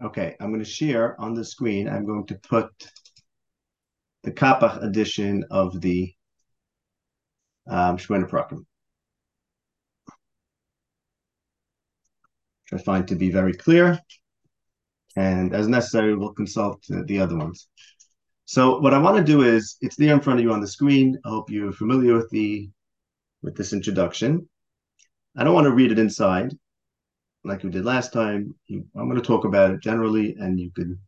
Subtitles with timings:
[0.00, 1.88] Okay, I'm going to share on the screen.
[1.88, 2.70] I'm going to put
[4.22, 6.14] the Kapach edition of the
[7.68, 8.64] um, Prakim.
[12.70, 13.98] Which I find to be very clear.
[15.16, 17.66] And as necessary, we'll consult uh, the other ones.
[18.44, 20.68] So what I want to do is, it's there in front of you on the
[20.68, 21.18] screen.
[21.24, 22.70] I hope you're familiar with the
[23.42, 24.48] with this introduction.
[25.36, 26.56] I don't want to read it inside
[27.44, 28.54] like we did last time.
[28.70, 30.98] I'm going to talk about it generally, and you can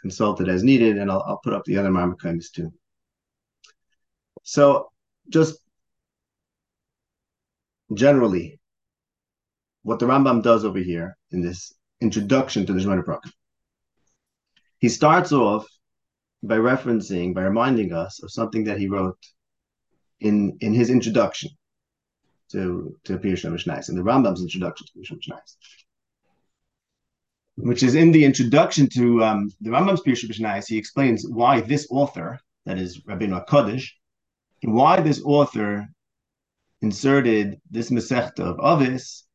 [0.00, 2.72] consult it as needed, and I'll, I'll put up the other Marmakaims too.
[4.42, 4.90] So
[5.28, 5.58] just
[7.94, 8.60] generally,
[9.82, 13.32] what the Rambam does over here in this introduction to the Shemona Prakim,
[14.78, 15.66] he starts off
[16.42, 19.18] by referencing, by reminding us of something that he wrote
[20.20, 21.50] in in his introduction
[22.52, 25.56] to to Pirush Mishnais, and the Rambam's introduction to Pirush Mishnais,
[27.56, 30.66] which is in the introduction to um, the Rambam's Pirush Mishnais.
[30.66, 33.88] He explains why this author, that is Rabbeinu Hakadosh,
[34.62, 35.86] why this author
[36.80, 39.26] inserted this Masechta of Avis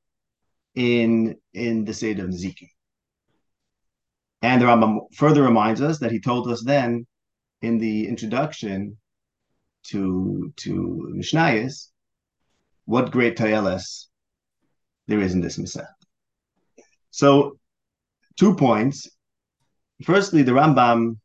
[0.76, 2.70] in in the Seder of Zikim.
[4.42, 7.08] And the Rambam further reminds us that he told us then
[7.62, 8.98] in the introduction
[9.84, 11.90] to to Mishnayos
[12.86, 14.06] what great tayeles
[15.08, 15.88] there is in this Masech.
[17.12, 17.58] So,
[18.38, 19.10] two points.
[20.04, 21.18] Firstly, the Rambam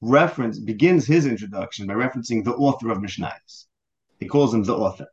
[0.00, 3.66] reference begins his introduction by referencing the author of Mishnayos.
[4.18, 5.06] He calls him the author.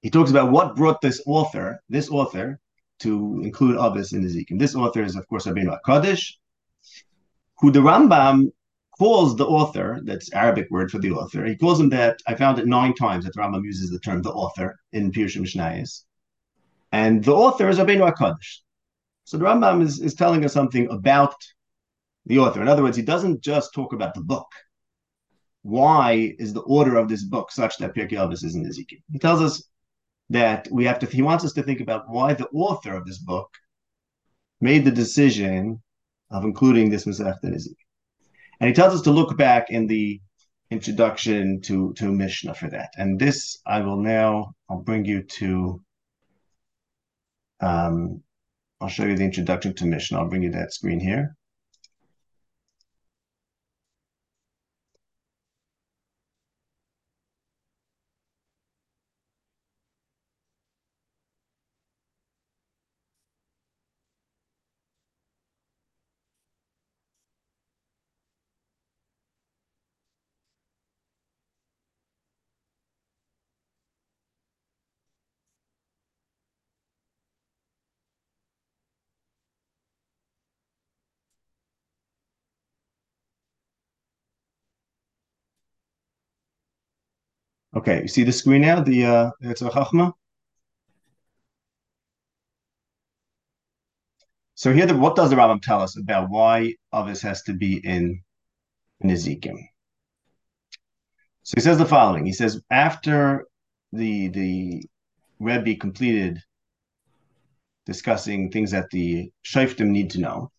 [0.00, 2.60] He talks about what brought this author, this author,
[3.00, 4.58] to include Abbas in Nezikin.
[4.58, 6.34] This author is, of course, Rabbeinu HaKadosh,
[7.58, 8.52] who the Rambam
[8.98, 12.58] calls the author, that's Arabic word for the author, he calls him that, I found
[12.58, 16.02] it nine times that Rambam uses the term the author in Pirush Mishnayos.
[16.90, 18.58] And the author is Rabbeinu HaKadosh.
[19.24, 21.34] So the Rambam is, is telling us something about
[22.26, 22.60] the author.
[22.60, 24.48] In other words, he doesn't just talk about the book.
[25.62, 29.02] Why is the order of this book such that Pirkei Avos is in Nezikin?
[29.12, 29.62] He tells us
[30.30, 33.18] that we have to, he wants us to think about why the author of this
[33.18, 33.50] book
[34.60, 35.82] made the decision
[36.30, 37.87] of including this Masech in Nezikin.
[38.60, 40.20] And he tells us to look back in the
[40.70, 42.90] introduction to, to Mishnah for that.
[42.96, 45.82] And this I will now, I'll bring you to,
[47.60, 48.22] um,
[48.80, 50.18] I'll show you the introduction to Mishnah.
[50.18, 51.36] I'll bring you that screen here.
[87.78, 90.12] Okay, you see the screen now, the uh, Chachma?
[94.56, 97.76] So here, the, what does the Rambam tell us about why Avis has to be
[97.84, 98.20] in,
[99.00, 99.58] in Nezikin?
[101.44, 102.26] So he says the following.
[102.26, 103.46] He says, after
[103.92, 104.82] the the
[105.38, 106.40] Rebbe completed
[107.86, 110.50] discussing things that the Shaftim need to know,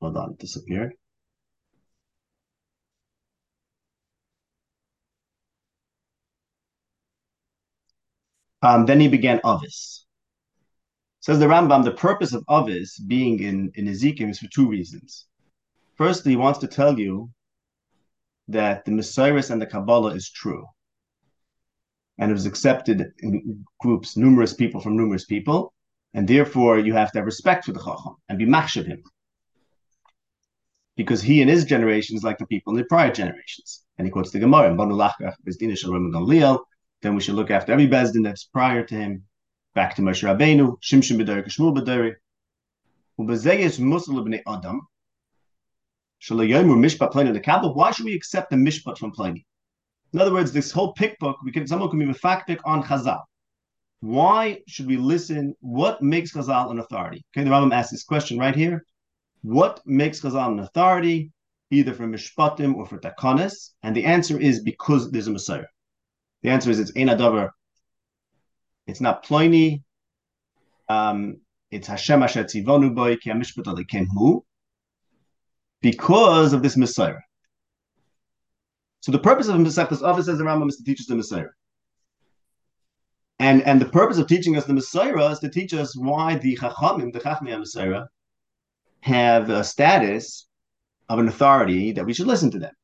[0.00, 0.94] hold on, it disappeared.
[8.62, 10.04] Um, then he began Avis.
[11.20, 15.26] Says the Rambam, the purpose of Avis being in, in Nezikin is for two reasons.
[15.96, 17.30] Firstly, he wants to tell you
[18.48, 20.66] that the Mesorah and the Kabbalah is true.
[22.18, 25.72] And it was accepted in groups, numerous people from numerous people.
[26.14, 29.02] And therefore, you have to have respect for the Chacham and be machshav him.
[30.96, 33.84] Because he and his generation is like the people in the prior generations.
[33.98, 34.74] And he quotes the Gemara,
[37.02, 39.24] then we should look after every Bezdin that's prior to him,
[39.74, 42.14] back to Moshe Rabbeinu, Shimshon B'dari, Kashmul B'dari.
[43.20, 44.80] Ubezeyes Muslim B'nei Adam.
[46.22, 49.46] Shalayomu Mishpat Pliny the Why should we accept the Mishpat from Pliny?
[50.12, 53.22] In other words, this whole pick book, we can someone can be mefaktik on Chazal.
[54.00, 55.54] Why should we listen?
[55.60, 57.24] What makes Chazal an authority?
[57.32, 58.84] Okay, the Rambam asks this question right here.
[59.42, 61.30] What makes Chazal an authority,
[61.70, 63.70] either for Mishpatim or for Takanis?
[63.82, 65.66] And the answer is because there's a Mesorah.
[66.42, 67.50] The answer is it's Ein Adavar.
[68.86, 69.82] It's not Pliny.
[70.88, 71.40] Um,
[71.70, 74.44] it's Hashem Asher Tzivonu Boy Ki HaMishpat Hu
[75.80, 77.20] because of this Mesorah.
[79.00, 81.50] So the purpose of Masechtas Avos, says the Rambam, is to teach us the Mesorah.
[83.38, 86.56] And and the purpose of teaching us the Mesorah is to teach us why the
[86.56, 88.06] Chachamim, the Chachmei Mesorah,
[89.00, 90.48] have a status
[91.08, 92.74] of an authority that we should listen to them.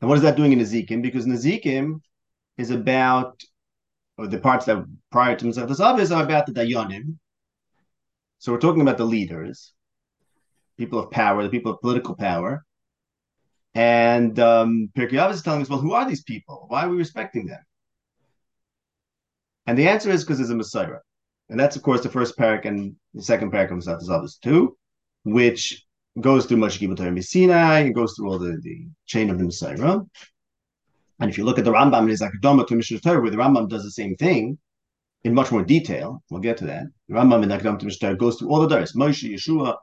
[0.00, 1.02] And what is that doing in Nezikin?
[1.02, 2.00] Because Nezikin
[2.58, 3.42] is about
[4.18, 7.16] or the parts that prior to Masechet Avos are about the Dayanim.
[8.38, 9.72] So we're talking about the leaders,
[10.78, 12.64] people of power, the people of political power.
[13.74, 16.64] And um, Pirkei Avos is telling us, well, who are these people?
[16.68, 17.60] Why are we respecting them?
[19.66, 21.00] And the answer is because there's a Mesorah.
[21.48, 24.76] And that's, of course, the first parak and the second parak of Masechet Avos too,
[25.24, 25.84] which
[26.20, 30.06] goes through Moshe Kibbutz Sinai, it goes through all the, the chain of the Mesorah.
[31.18, 33.36] And if you look at the Rambam in his Akadama to Mishnah Torah, where the
[33.36, 34.58] Rambam does the same thing
[35.24, 36.84] in much more detail, we'll get to that.
[37.08, 39.76] The Rambam in Akadama to Mishnah Torah goes through all the Doris, Moshe, Yeshua,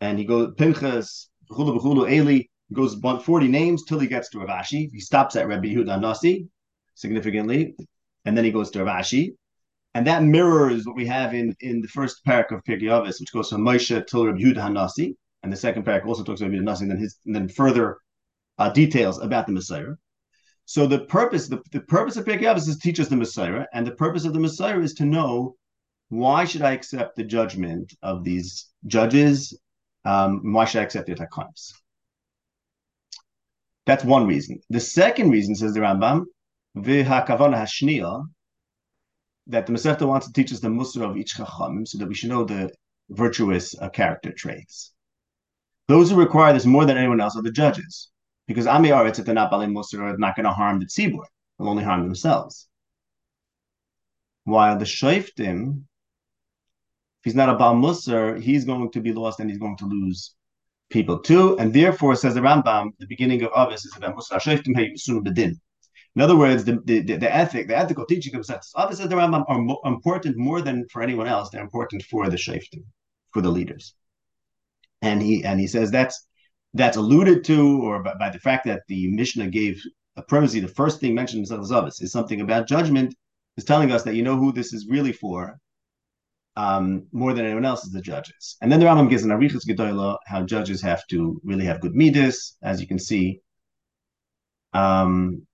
[0.00, 4.38] and he goes Pinchas, B'chulu B'chulu, Eli, goes about 40 names till he gets to
[4.38, 4.90] Rav Ashi.
[4.92, 6.48] He stops at Rabbi Yehuda Nasi
[6.94, 7.74] significantly,
[8.24, 9.34] and then he goes to Rav Ashi.
[9.94, 13.32] And that mirrors what we have in, in the first parak of Pirkei Avos, which
[13.32, 16.62] goes from Moshe till Rabbi Yehuda Hanasi, and the second parak also talks about Rabbi
[16.62, 17.98] Nasi, and then his and then further
[18.58, 19.96] uh, details about the Mesorah.
[20.68, 23.64] So the purpose, the, the purpose of Pirkei Avos is to teach us the Mesorah,
[23.72, 25.56] and the purpose of the Mesorah is to know
[26.10, 29.58] why should I accept the judgment of these judges?
[30.04, 31.72] Um, why should I accept their takanas?
[33.86, 34.60] That's one reason.
[34.68, 36.26] The second reason, says the Rambam,
[36.74, 36.84] that
[39.66, 42.28] the Masechta wants to teach us the musr of each chacham, so that we should
[42.28, 42.70] know the
[43.08, 44.92] virtuous uh, character traits.
[45.86, 48.10] Those who require this more than anyone else are the judges,
[48.48, 51.24] because Ami Aretz, if they're not Bali Musar, are not going to harm the tzibur;
[51.58, 52.66] they'll only harm themselves.
[54.44, 55.82] While the Shoftim,
[57.20, 59.84] if he's not a Bal Musar, he's going to be lost and he's going to
[59.84, 60.34] lose
[60.88, 61.58] people too.
[61.58, 65.52] And therefore, says the Rambam, the beginning of Avis is about Musar Shoftim Hayusum Bedin.
[66.16, 69.44] In other words, the, the, the, ethic, the ethical teaching of Avis says the Rambam
[69.48, 71.50] are mo- important more than for anyone else.
[71.50, 72.84] They're important for the Shoftim,
[73.32, 73.94] for the leaders.
[75.02, 76.26] And he and he says that's
[76.74, 79.82] that's alluded to, or by, by the fact that the Mishnah gave
[80.16, 83.14] a primacy, the first thing mentioned in Zavis is something about judgment,
[83.56, 85.58] is telling us that you know who this is really for,
[86.56, 88.56] um, more than anyone else is the judges.
[88.60, 91.94] And then the Rambam gives an Arichas Gedoyla how judges have to really have good
[91.94, 93.40] midas, as you can see.
[94.72, 95.46] Um,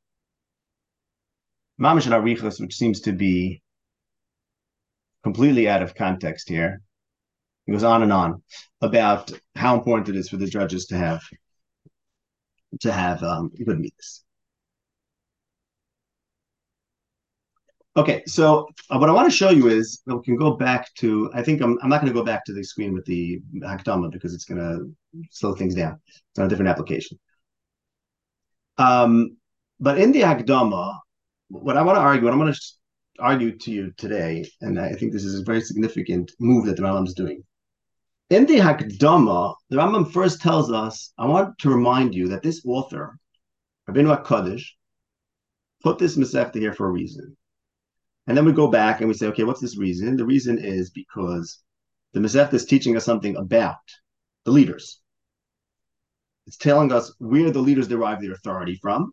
[1.79, 3.63] Mamish and Arichas, which seems to be
[5.23, 6.81] completely out of context here.
[7.67, 8.43] He goes on and on
[8.81, 11.23] about how important it is for the judges to have
[12.81, 14.25] to have um, good midas.
[17.97, 21.31] Okay, so uh, what I want to show you is we can go back to.
[21.33, 24.11] I think I'm, I'm not going to go back to the screen with the Hakdama
[24.11, 26.01] because it's going to slow things down.
[26.09, 27.21] It's on a different application.
[28.79, 29.37] Um,
[29.79, 30.99] but in the Hakdama,
[31.49, 32.61] what I want to argue, what I'm going to
[33.21, 36.83] argue to you today, and I think this is a very significant move that the
[36.83, 37.45] Rambam is doing,
[38.35, 42.63] in the Hakdama, the Rambam first tells us, I want to remind you that this
[42.67, 43.17] author,
[43.89, 44.65] Rabbeinu HaKadosh,
[45.85, 47.37] put this Masechta here for a reason.
[48.27, 50.17] And then we go back and we say, okay, what's this reason?
[50.17, 51.61] The reason is because
[52.13, 53.77] the Masechta is teaching us something about
[54.45, 55.01] the leaders.
[56.49, 59.13] It's telling us where the leaders derive their authority from.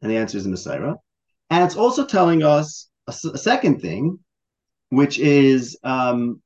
[0.00, 0.96] And the answer is the Mesorah.
[1.50, 4.18] And it's also telling us a, a second thing,
[4.88, 6.40] which is um,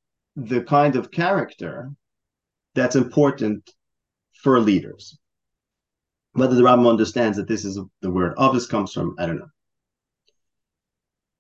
[0.45, 1.91] the kind of character
[2.75, 3.69] that's important
[4.43, 5.19] for leaders.
[6.33, 9.51] Whether the Rambam understands that this is the word Avis comes from, I don't know.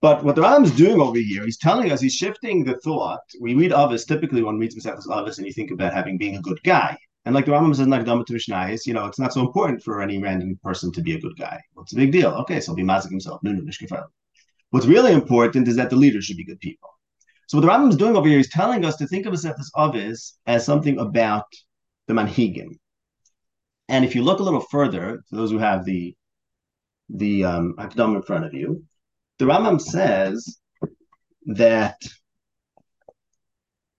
[0.00, 3.20] But what the Rambam is doing over here, he's telling us, he's shifting the thought.
[3.40, 6.36] We read Avis typically when we read Mesechus Avis, and you think about having being
[6.36, 6.98] a good guy.
[7.24, 10.20] And like the Rambam says, like Mishnayis, you know, it's not so important for any
[10.20, 11.60] random person to be a good guy.
[11.74, 12.30] What's the big deal?
[12.30, 13.40] Okay, so he'll be mazik himself.
[13.44, 14.04] No, no,
[14.70, 16.97] What's really important is that the leaders should be good people.
[17.48, 19.70] So what the Rambam is doing over here is telling us to think of Masechtas
[19.74, 21.46] Avis as something about
[22.06, 22.78] the manhigim.
[23.88, 26.14] And if you look a little further, to those who have the
[27.08, 28.84] the um, Hakdam in front of you,
[29.38, 30.58] the Rambam says
[31.46, 31.96] that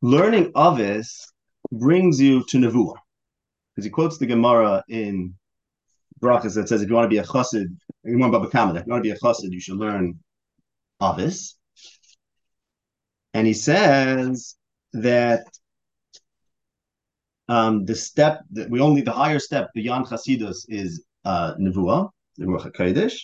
[0.04, 1.26] learning Avis
[1.72, 2.98] brings you to Nevuah.
[3.74, 5.34] Because he quotes the Gemara in
[6.22, 7.66] Brachas that says if you want to be a chassid,
[8.04, 10.20] you want to be a if you want to be a chassid, you should learn
[11.02, 11.56] Avis.
[13.34, 14.56] And he says
[14.94, 15.46] that
[17.48, 22.46] um, the step that we only the higher step beyond Chasidus is uh, Nevuah, the
[22.46, 23.22] Ruach HaKodesh.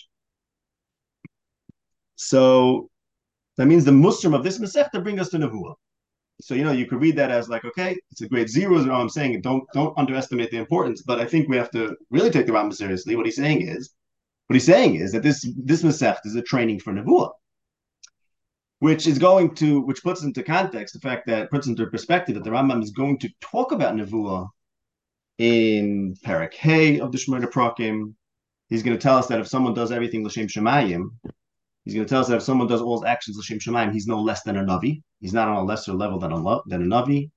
[2.16, 2.90] So
[3.56, 5.74] that means the Muslim of this Masechta bring us to Nevuah.
[6.40, 8.78] So you know you could read that as like, okay, it's a great zero.
[8.78, 9.40] Is I'm saying.
[9.40, 11.02] Don't don't underestimate the importance.
[11.02, 13.16] But I think we have to really take the Rambam seriously.
[13.16, 13.94] What he's saying is,
[14.48, 17.30] what he's saying is that this this Masechta is a training for Nevuah.
[18.78, 22.44] Which is going to, which puts into context the fact that puts into perspective that
[22.44, 24.48] the Rambam is going to talk about Nevuah
[25.38, 28.14] in Parak Hay of the Shemona Prakim.
[28.68, 31.08] He's going to tell us that if someone does everything L'Shem Shemayim,
[31.84, 34.06] he's going to tell us that if someone does all his actions L'Shem Shemayim, he's
[34.06, 35.02] no less than a Navi.
[35.20, 37.30] He's not on a lesser level than a, than a Navi.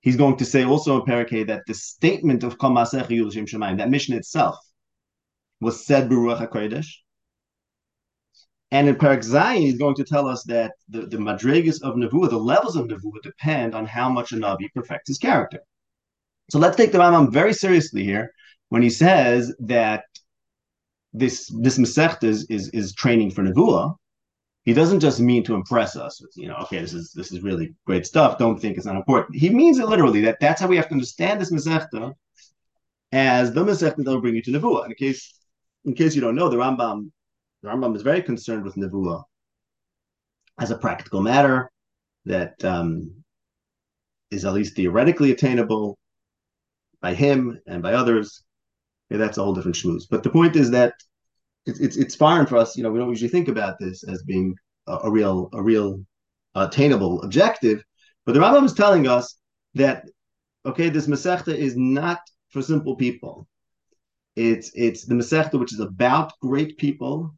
[0.00, 3.78] He's going to say also in Parak that the statement of Kol Masech L'Shem Shemayim,
[3.78, 4.56] that mission itself,
[5.60, 6.88] was said B'Ruach HaKodesh,
[8.72, 12.30] and in Parak Zayin, he's going to tell us that the, the madrigas of Nevuah,
[12.30, 15.58] the levels of Nevuah, depend on how much a Navi perfects his character.
[16.50, 18.32] So let's take the Rambam very seriously here
[18.70, 20.04] when he says that
[21.12, 23.94] this this Masechta is, is, is training for Nevuah.
[24.64, 26.22] He doesn't just mean to impress us.
[26.34, 28.38] you know, okay, this is this is really great stuff.
[28.38, 29.36] Don't think it's not important.
[29.36, 30.22] He means it literally.
[30.22, 32.14] That that's how we have to understand this Masechta
[33.12, 34.86] as the Masechta that will bring you to Nevuah.
[34.86, 35.38] In case
[35.84, 37.10] in case you don't know, the Rambam
[37.62, 39.22] the Rambam is very concerned with Nevuah
[40.58, 41.70] as a practical matter
[42.24, 43.12] that um,
[44.30, 45.98] is at least theoretically attainable
[47.00, 48.42] by him and by others.
[49.10, 50.04] Yeah, that's a whole different schmooze.
[50.10, 50.94] But the point is that
[51.66, 52.76] it's, it's, it's foreign for us.
[52.76, 54.54] You know, we don't usually think about this as being
[54.86, 56.00] a, a real a real
[56.54, 57.82] attainable objective.
[58.24, 59.36] But the Rambam is telling us
[59.74, 60.04] that
[60.66, 63.46] okay, this Masechta is not for simple people.
[64.34, 67.34] It's it's the Masechta which is about great people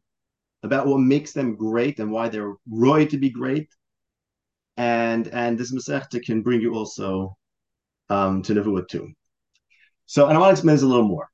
[0.65, 3.69] about what makes them great and why they're roy to be great.
[4.77, 7.37] And and this Masechta can bring you also
[8.09, 9.13] um, to Nevuah too.
[10.05, 11.29] So, and I want to explain this a little more.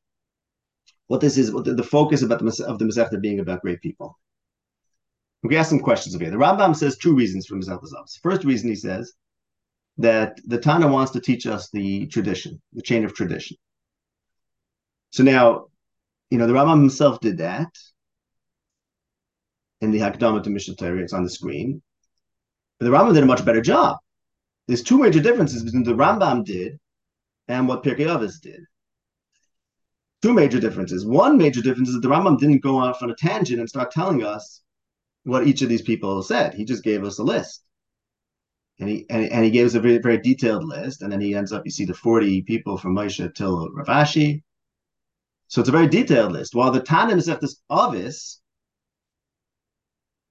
[1.08, 3.82] What this is, what the, the focus about the of the Masechta being about great
[3.82, 4.18] people.
[5.44, 6.32] We can ask some questions over here.
[6.32, 8.20] The Rambam says two reasons for Masechta Zavs.
[8.22, 9.14] First reason he says
[9.98, 13.58] that the Tana wants to teach us the tradition, the chain of tradition.
[15.10, 15.66] So now,
[16.30, 17.70] you know, the Rambam himself did that
[19.82, 21.02] in the Hakdama to Mishnah Torah.
[21.02, 21.82] It's on the screen.
[22.80, 23.98] But the Rambam did a much better job.
[24.68, 26.80] There's two major differences between the Rambam did
[27.48, 28.62] and what Pirkei Avos did.
[30.22, 31.06] Two major differences.
[31.06, 33.92] One major difference is that the Rambam didn't go off on a tangent and start
[33.92, 34.62] telling us
[35.24, 36.54] what each of these people said.
[36.54, 37.64] He just gave us a list.
[38.80, 41.02] And he, and, and he gave us a very, very detailed list.
[41.02, 44.44] And then he ends up, you see the 40 people from Moshe till Rav Ashi.
[45.48, 46.56] So it's a very detailed list.
[46.56, 48.41] While the Tanim this Avis,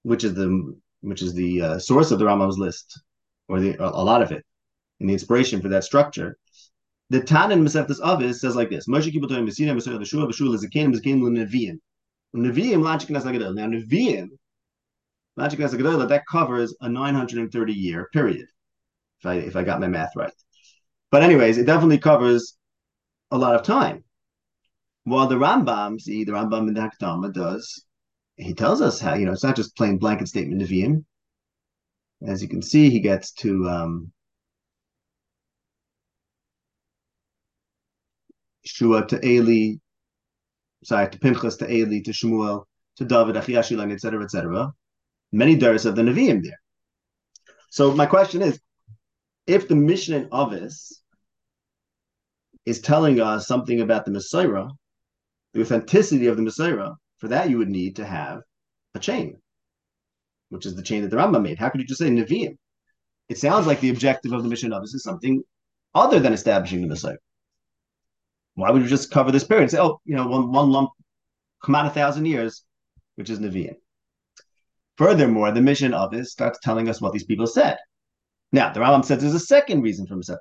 [0.03, 3.01] which is the which is the uh, source of the Rambam's list,
[3.49, 4.45] or the a lot of it,
[5.01, 6.37] and the inspiration for that structure.
[7.11, 10.71] The Tanin Meseftas Avis says like this: Moshe Kibbutz Messina Messina the Shul is a
[10.71, 11.79] Kain Mizkain L'Neviim.
[12.35, 13.55] Neviim Lachik Nasagadol.
[13.55, 14.29] Now Neviim
[15.39, 18.47] Lachik Nasagadol that covers a 930 year period,
[19.21, 20.33] if I if I got my math right.
[21.11, 22.57] But anyways, it definitely covers
[23.33, 24.05] a lot of time.
[25.05, 27.85] While the Rambam, see, the Rambam in the Hakdama does
[28.41, 31.05] he tells us how you know it's not just plain blanket statement of Nevi'im.
[32.27, 34.13] As you can see, he gets to um,
[38.65, 39.77] Shua to Eli,
[40.85, 42.65] sorry, to Pinchas, to Eli, to Shmuel,
[42.97, 44.73] to David, Achiashilan, etc., etc.
[45.33, 46.61] Many days of the Nevi'im there.
[47.71, 48.61] So my question is,
[49.47, 51.03] if the mission of this
[52.67, 54.71] is telling us something about the Mesorah,
[55.55, 58.43] the authenticity of the Mesorah, for that, you would need to have
[58.95, 59.37] a chain,
[60.49, 61.59] which is the chain that the Rambam made.
[61.59, 62.57] How could you just say Nevi'im?
[63.29, 65.43] It sounds like the objective of the mission of this is something
[65.95, 67.17] other than establishing the Mesorah.
[68.55, 70.91] Why would you just cover this period and say, oh, you know, one, one lump,
[71.63, 72.65] come out a thousand years,
[73.15, 73.77] which is Nevi'im?
[74.97, 77.77] Furthermore, the mission of this starts telling us what these people said.
[78.53, 80.39] Now, the Rambam says there's a second reason for Meseph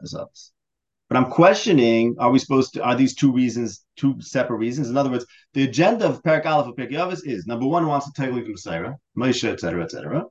[1.10, 2.84] but I'm questioning: Are we supposed to?
[2.84, 4.90] Are these two reasons two separate reasons?
[4.90, 8.22] In other words, the agenda of Perak Aleph of Avos is number one wants to
[8.22, 10.24] take the Mesorah, Moshe, etc., etc.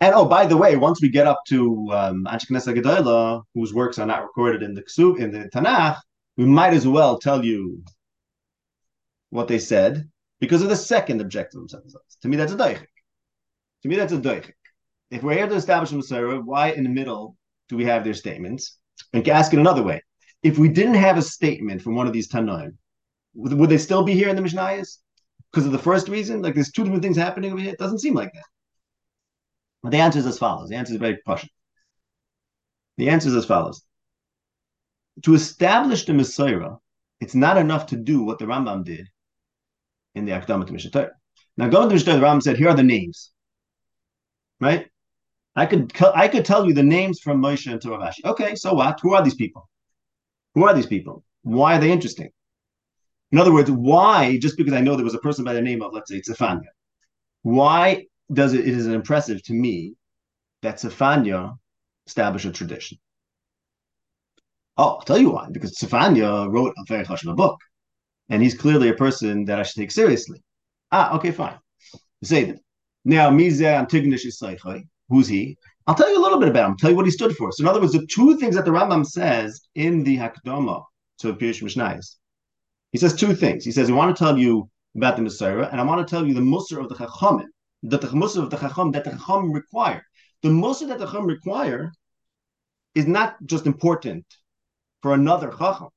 [0.00, 4.06] And oh, by the way, once we get up to um, Gedola, whose works are
[4.06, 5.98] not recorded in the Ksuv, in the Tanakh,
[6.36, 7.82] we might as well tell you
[9.30, 10.08] what they said
[10.40, 11.70] because of the second objective of
[12.22, 12.86] To me, that's a daichik.
[13.82, 14.52] To me, that's a daichik.
[15.10, 17.36] If we're here to establish a Mesorah, why in the middle
[17.68, 18.78] do we have their statements?
[19.12, 20.02] And ask it another way.
[20.44, 22.76] If we didn't have a statement from one of these Tanoim,
[23.34, 24.98] would, would they still be here in the Mishnayos?
[25.50, 26.42] Because of the first reason?
[26.42, 27.72] Like there's two different things happening over here?
[27.72, 28.44] It doesn't seem like that.
[29.82, 30.68] But the answer is as follows.
[30.68, 31.48] The answer is very Prussian.
[32.98, 33.82] The answer is as follows.
[35.22, 36.78] To establish the Mesorah,
[37.20, 39.08] it's not enough to do what the Rambam did
[40.14, 41.10] in the Akdama to Mishnah
[41.56, 43.30] Now, going to Mishnah, the Rambam said, here are the names.
[44.60, 44.88] Right?
[45.56, 48.24] I could I could tell you the names from Moshe and Torah Rashi.
[48.24, 48.98] Okay, so what?
[49.00, 49.68] Who are these people?
[50.54, 51.24] Who are these people?
[51.42, 52.30] Why are they interesting?
[53.32, 55.82] In other words, why, just because I know there was a person by the name
[55.82, 56.62] of, let's say, Tzefania,
[57.42, 59.94] why does it, it is impressive to me
[60.62, 61.56] that Safanya
[62.06, 62.98] established a tradition.
[64.76, 65.48] Oh, I'll tell you why.
[65.50, 67.60] Because Safanya wrote a very chashuv book,
[68.28, 70.42] and he's clearly a person that I should take seriously.
[70.90, 71.58] Ah, okay, fine.
[72.22, 72.58] Say that.
[73.04, 75.58] Now, Mizeh Antigonos Ish Socho, who's he?
[75.86, 77.52] I'll tell you a little bit about him, tell you what he stood for.
[77.52, 80.82] So, in other words, the two things that the Rambam says in the Hakdama
[81.18, 82.16] to Pirush Mishnayos,
[82.92, 83.64] he says two things.
[83.64, 86.26] He says, I want to tell you about the Mesorah, and I want to tell
[86.26, 87.48] you the Musar of the Chachamim,
[87.82, 90.02] that the Musar of the Chacham, that the Chacham require.
[90.42, 91.92] The Musar that the Chacham require
[92.94, 94.24] is not just important
[95.02, 95.88] for another Chacham.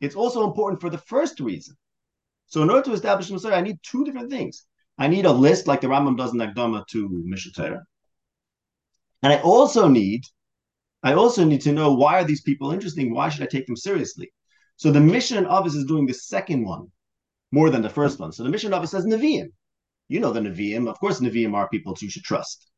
[0.00, 1.76] It's also important for the first reason.
[2.46, 4.64] So in order to establish Mesorah, I need two different things.
[4.96, 7.82] I need a list like the Rambam does in Agdama to Mishnah
[9.22, 10.24] and I also need,
[11.02, 13.14] I also need to know why are these people interesting?
[13.14, 14.32] Why should I take them seriously?
[14.76, 16.88] So the mission of us is doing the second one
[17.52, 18.32] more than the first one.
[18.32, 19.48] So the mission of us says Nevi'im.
[20.08, 20.88] You know the Nevi'im.
[20.88, 22.68] Of course, Nevi'im are people you should trust.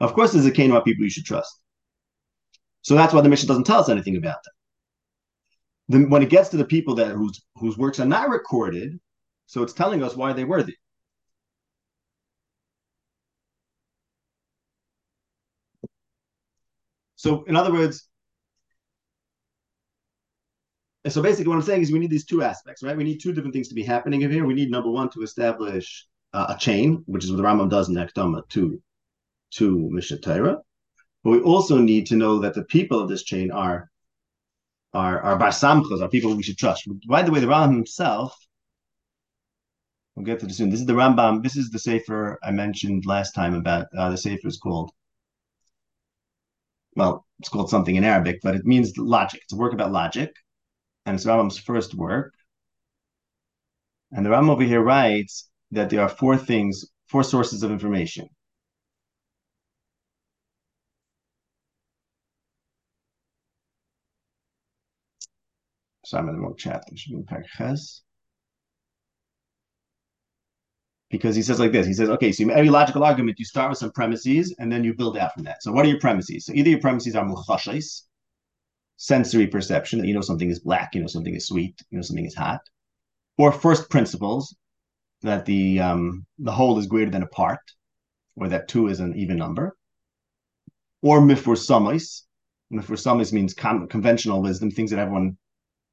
[0.00, 1.62] Of course, there's a Zakenim are people you should trust.
[2.82, 4.52] So that's why the mission doesn't tell us anything about them.
[5.88, 8.98] Then when it gets to the people that whose whose works are not recorded,
[9.46, 10.74] so it's telling us why they worthy.
[17.22, 18.08] So, in other words,
[21.06, 22.96] so basically what I'm saying is we need these two aspects, right?
[22.96, 24.44] We need two different things to be happening here.
[24.44, 27.88] We need number one to establish uh, a chain, which is what the Rambam does
[27.88, 28.82] in Akdama to
[29.58, 30.58] to Mishnah Torah.
[31.22, 33.88] But we also need to know that the people of this chain are
[34.92, 36.88] are are barsamchos, are people we should trust.
[37.06, 38.36] By the way, the Rambam himself,
[40.16, 40.70] we'll get to this soon.
[40.70, 41.44] This is the Rambam.
[41.44, 44.90] This is the sefer I mentioned last time about uh, the sefer is called
[46.96, 49.40] well, it's called something in Arabic, but it means logic.
[49.42, 50.32] It's a work about logic,
[51.06, 52.34] and it's Rambam's first work.
[54.12, 58.28] And the Rambam over here writes that there are four things, four sources of information.
[66.04, 66.96] So I'm in the wrong chapter.
[66.96, 68.02] Should be Ches
[71.12, 71.86] because he says like this.
[71.86, 74.94] He says, okay, so every logical argument, you start with some premises and then you
[74.94, 75.62] build out from that.
[75.62, 76.46] So what are your premises?
[76.46, 78.02] So either your premises are muchashis,
[78.96, 82.02] sensory perception, that you know something is black, you know something is sweet, you know
[82.02, 82.62] something is hot,
[83.36, 84.56] or first principles,
[85.20, 87.60] that the um, the whole is greater than a part,
[88.36, 89.76] or that two is an even number,
[91.02, 92.22] or mifur samis.
[92.72, 95.36] Mifur samis means con- conventional wisdom, things that everyone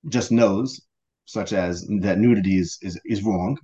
[0.08, 0.80] just knows,
[1.26, 3.58] such as that nudity is is, is wrong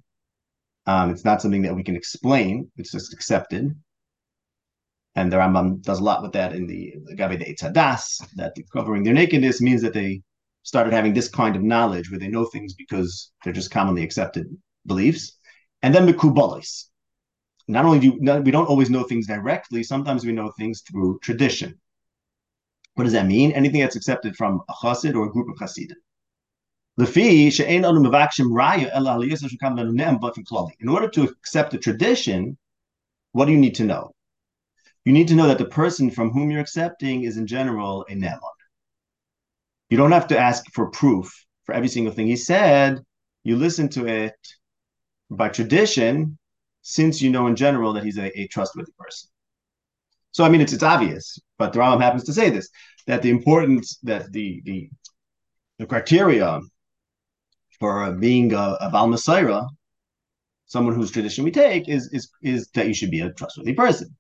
[0.86, 2.72] um, it's not something that we can explain.
[2.78, 3.76] It's just accepted.
[5.16, 9.04] And the Rambam does a lot with that in the, Gabi de Etzadas, that covering
[9.04, 10.22] their nakedness means that they
[10.64, 14.48] started having this kind of knowledge where they know things because they're just commonly accepted
[14.86, 15.38] beliefs.
[15.82, 16.86] And then Mekubalis.
[17.68, 21.80] Not only do we don't always know things directly, sometimes we know things through tradition.
[22.94, 23.52] What does that mean?
[23.54, 25.98] Anything that's accepted from a chassid or a group of chassidim.
[26.98, 27.12] In order
[31.10, 32.58] to accept a tradition,
[33.34, 34.12] what do you need to know?
[35.04, 38.16] You need to know that the person from whom you're accepting is in general a
[38.16, 38.40] ne'eman.
[39.90, 41.30] You don't have to ask for proof
[41.66, 43.02] for every single thing he said.
[43.44, 44.38] You listen to it
[45.30, 46.38] by tradition,
[46.82, 49.30] since you know in general that he's a, a trustworthy person.
[50.32, 52.70] So I mean, it's it's obvious, but the Rambam happens to say this
[53.06, 54.90] that the importance that the the
[55.78, 56.62] the criteria
[57.80, 59.68] for being a, a
[60.68, 64.16] someone whose tradition we take, is, is, is that you should be a trustworthy person.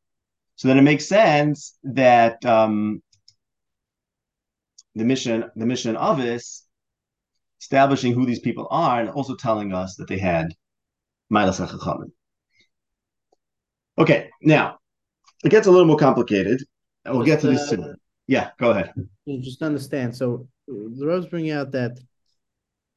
[0.55, 3.01] So then it makes sense that um,
[4.93, 6.65] the mission, the mission of this,
[7.61, 10.53] establishing who these people are, and also telling us that they had
[11.31, 12.11] Milas HaChachamim.
[13.97, 14.77] Okay, now
[15.43, 16.61] it gets a little more complicated.
[17.05, 17.95] We'll just, get to this uh, soon.
[18.27, 18.91] Yeah, go ahead.
[19.27, 20.15] Just understand.
[20.15, 21.99] So the Rebbe's bringing out that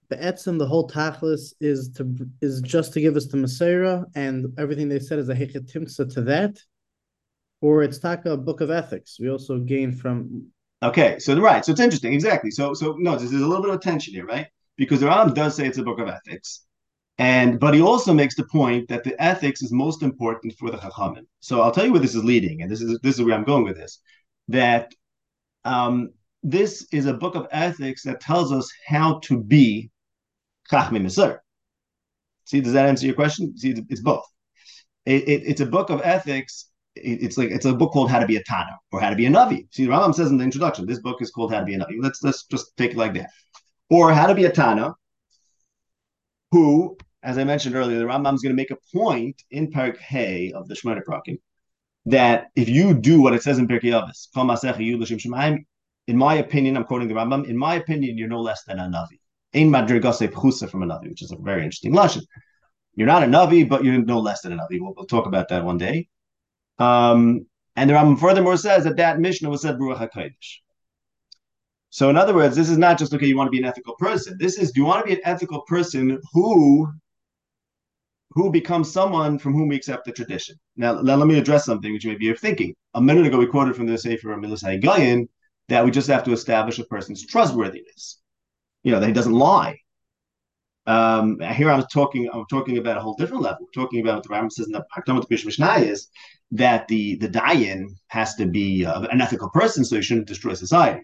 [0.09, 4.47] the etzim, the whole tachlis is to is just to give us the Mesorah, and
[4.59, 6.59] everything they said is a hechetimtza to that,
[7.61, 9.19] or it's taka a book of ethics.
[9.21, 10.47] We also gain from.
[10.83, 12.51] Okay, so right, so it's interesting, exactly.
[12.51, 14.47] So so no, there's, a little bit of tension here, right?
[14.77, 16.65] Because the Rambam does say it's a book of ethics,
[17.19, 20.79] and but he also makes the point that the ethics is most important for the
[20.79, 21.27] chachamim.
[21.41, 23.45] So I'll tell you where this is leading, and this is this is where I'm
[23.45, 24.01] going with this.
[24.49, 24.95] That
[25.67, 26.11] um,
[26.43, 29.91] this is a book of ethics that tells us how to be
[30.71, 31.39] Chachmi Misur.
[32.45, 33.57] See, does that answer your question?
[33.57, 34.25] See, it's both.
[35.05, 36.71] It, it, it's a book of ethics.
[36.95, 39.17] It, it's like it's a book called How to Be a Tana or How to
[39.17, 39.67] Be a Navi.
[39.71, 41.97] See, Rambam says in the introduction, this book is called How to Be a Navi.
[42.01, 43.31] Let's let's just take it like that.
[43.91, 44.95] Or How to Be a Tana,
[46.53, 49.99] who, as I mentioned earlier, the Rambam is going to make a point in Parak
[49.99, 51.39] Hay of the Shemona Prakim
[52.07, 54.29] that if you do what it says in Pirkei Avos,
[56.07, 58.85] in my opinion, I'm quoting the Rambam, in my opinion, you're no less than a
[58.85, 59.19] Navi.
[59.55, 62.23] Ein madrigase pchusa from a Navi, which is a very interesting lesson.
[62.95, 64.81] You're not a Navi, but you're no less than a Navi.
[64.81, 66.09] We'll, we'll talk about that one day.
[66.79, 70.59] Um, and the Rambam furthermore says that that Mishnah was said Baruch HaKadosh.
[71.91, 73.95] So in other words, this is not just, okay, you want to be an ethical
[73.97, 74.37] person.
[74.39, 76.93] This is, do you want to be an ethical person who
[78.39, 80.57] who becomes someone from whom we accept the tradition.
[80.77, 82.75] Now, now let me address something which maybe you're thinking.
[82.95, 85.29] A minute ago, we quoted from the Sefer Milas Gayan
[85.69, 88.18] that we just have to establish a person's trustworthiness.
[88.89, 89.77] You know, that he doesn't lie.
[90.87, 92.27] Um, here I'm talking.
[92.33, 93.67] I'm talking about a whole different level.
[93.67, 96.09] We're talking about what the Rambam says in the Hakdamat Mishnah is
[96.53, 100.55] that the the dayan has to be uh, an ethical person, so he shouldn't destroy
[100.55, 101.03] society,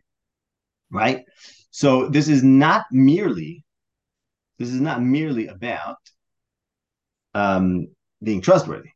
[0.90, 1.26] right?
[1.72, 3.66] So this is not merely
[4.58, 5.98] this is not merely about
[7.34, 7.88] um,
[8.22, 8.92] being trustworthy.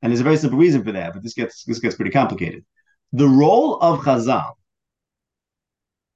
[0.00, 2.64] And there's a very simple reason for that, but this gets this gets pretty complicated.
[3.12, 4.52] The role of Chazal,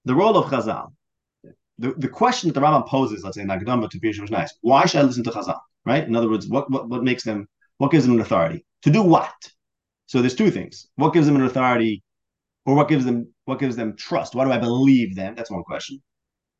[0.06, 0.92] the role of Chazal,
[1.83, 4.55] the, the question that the Rambam poses, let's say in Akdama to Pirush nice.
[4.61, 5.59] Why should I listen to Chazal?
[5.85, 6.07] Right?
[6.07, 7.49] In other words, what, what what makes them?
[7.79, 9.35] What gives them an authority to do what?
[10.07, 10.88] So there's two things.
[10.95, 12.05] What gives them an authority,
[12.66, 14.37] or what gives them what gives them trust?
[14.37, 15.35] Why do I believe them?
[15.35, 16.01] That's one question.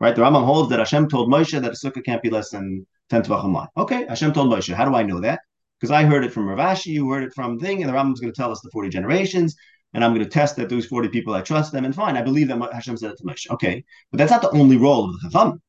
[0.01, 0.17] Right?
[0.17, 3.23] The Rambam holds that Hashem told Moshe that a sukkah can't be less than 10
[3.23, 4.75] tvachim Okay, Hashem told Moshe.
[4.75, 5.41] How do I know that?
[5.79, 8.19] Because I heard it from Rav Ashi, you heard it from Thing, and the Rambam's
[8.19, 9.55] going to tell us the 40 generations,
[9.95, 12.23] and I'm going to test that those 40 people, I trust them, and fine, I
[12.23, 13.51] believe that Hashem said it to Moshe.
[13.51, 15.61] Okay, but that's not the only role of the Chacham.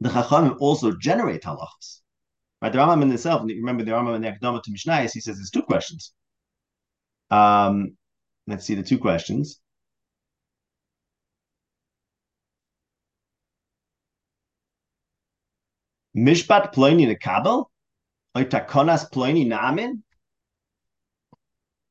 [0.00, 2.00] The Chachamim also generate halachas.
[2.62, 5.36] Right, the Rambam in itself, remember the Rambam in the Akdama to Mishnayos, he says
[5.36, 6.12] there's two questions.
[7.30, 7.96] Um,
[8.46, 9.60] let's see the two questions.
[16.16, 17.66] Mishpat ploini nekabel?
[18.34, 20.02] Takonas ploini namin?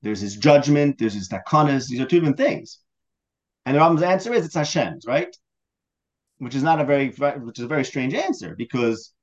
[0.02, 1.88] There's his judgment, there's his takanas.
[1.88, 2.80] These are two different things.
[3.66, 5.36] And the Rambam's answer is it's Hashem's, right?
[6.38, 9.14] Which is not a very, which is a very strange answer because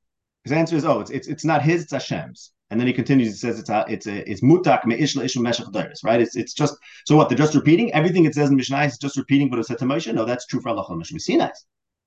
[0.42, 2.52] his answer is, oh, it's it's, it's not his, it's Hashem's.
[2.70, 3.28] And then he continues.
[3.28, 6.20] He says it's a, it's a, it's mutak me'ishla ishma meshach right?
[6.20, 6.74] It's it's just
[7.06, 9.66] so what they're just repeating everything it says in Mishnah is just repeating what it
[9.66, 10.12] said to Moshe.
[10.12, 11.52] No, that's true for Allah Mishnah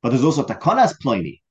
[0.01, 1.41] But there's also takonas pliny.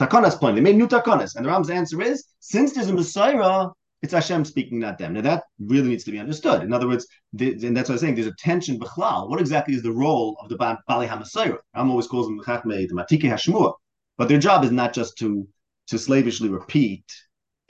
[0.00, 0.56] Takanas pliny.
[0.56, 1.36] They made new takanas.
[1.36, 3.72] And the Ram's answer is, since there's a Mesorah,
[4.04, 5.14] it's Hashem speaking, not them.
[5.14, 6.62] Now that really needs to be understood.
[6.62, 9.30] In other words, the, and that's what I'm saying, there's a tension b'chlal.
[9.30, 13.72] What exactly is the role of the Bali I'm always calls them the Matike Hashmua.
[14.18, 15.48] But their job is not just to,
[15.86, 17.06] to slavishly repeat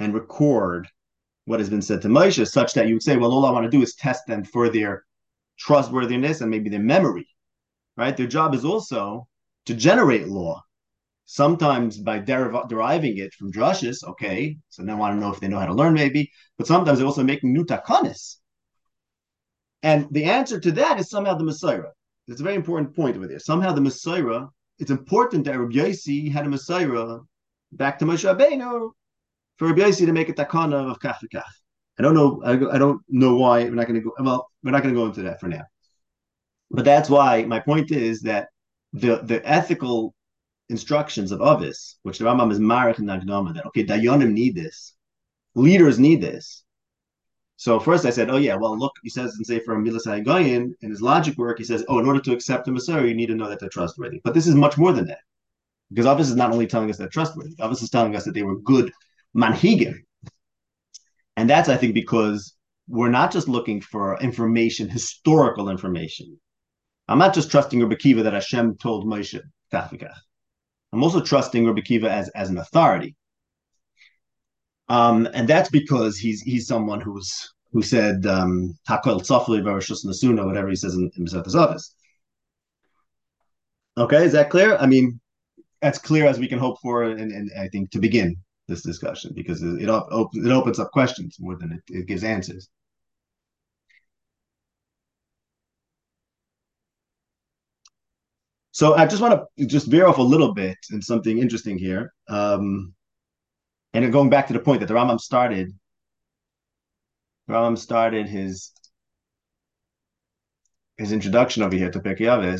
[0.00, 0.88] and record
[1.44, 3.70] what has been said to Moshe, such that you would say, well, all I want
[3.70, 5.04] to do is test them for their
[5.56, 7.28] trustworthiness and maybe their memory.
[7.96, 8.16] Right?
[8.16, 9.28] Their job is also
[9.66, 10.64] to generate law
[11.26, 15.48] sometimes by deriv- deriving it from drushes, okay, so then I to know if they
[15.48, 18.36] know how to learn maybe, but sometimes they're also making new takanis.
[19.82, 21.90] And the answer to that is somehow the Mesorah.
[22.26, 23.38] It's a very important point over there.
[23.38, 27.20] Somehow the Mesorah, it's important that Rabbi Yossi had a Mesorah
[27.72, 28.90] back to Moshe Rabbeinu
[29.56, 31.42] for Rabbi Yossi to make a takana of kach v'kach.
[31.98, 32.42] I don't know.
[32.44, 34.12] I, don't know why we're not going to go.
[34.18, 35.62] Well, we're not going to go into that for now.
[36.70, 38.48] But that's why my point is that
[38.92, 40.14] the the ethical
[40.68, 44.94] instructions of Avis, which the Rambam is Marich and Nagdama, that okay, Dayanim need this,
[45.54, 46.64] leaders need this.
[47.56, 50.90] So first I said, oh yeah, well look, he says in Sefer Milas Gayin, in
[50.90, 53.34] his logic work, he says, oh, in order to accept the Mesorah, you need to
[53.34, 54.20] know that they're trustworthy.
[54.24, 55.20] But this is much more than that.
[55.90, 58.42] Because Avis is not only telling us they're trustworthy, Avis is telling us that they
[58.42, 58.92] were good
[59.36, 59.94] manhigim.
[61.36, 62.54] And that's, I think, because
[62.88, 66.38] we're not just looking for information, historical information.
[67.08, 69.40] I'm not just trusting Rabbi Akiva that Hashem told Moshe,
[70.94, 73.16] I'm also trusting Rabbi Akiva as, as an authority.
[74.88, 80.94] Um, and that's because he's he's someone who's who said um, Nasuna, whatever he says
[80.94, 81.94] in, in Masechtas office.
[83.96, 84.76] Okay, is that clear?
[84.76, 85.20] I mean,
[85.80, 88.36] that's clear as we can hope for, and, and I think to begin
[88.68, 92.24] this discussion because it, it, op- it opens up questions more than it, it gives
[92.24, 92.68] answers.
[98.74, 102.12] So I just want to just veer off a little bit and something interesting here.
[102.28, 102.92] Um,
[103.92, 105.72] and going back to the point that the Rambam started,
[107.46, 108.72] the Rambam started his
[110.96, 112.58] his introduction over here to Pirkei.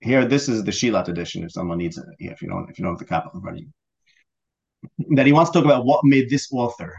[0.00, 1.44] Here, this is the Shilat edition.
[1.44, 3.58] If someone needs it, if you don't, if you don't have the copy in front
[3.58, 6.92] of you, that he wants to talk about what made this author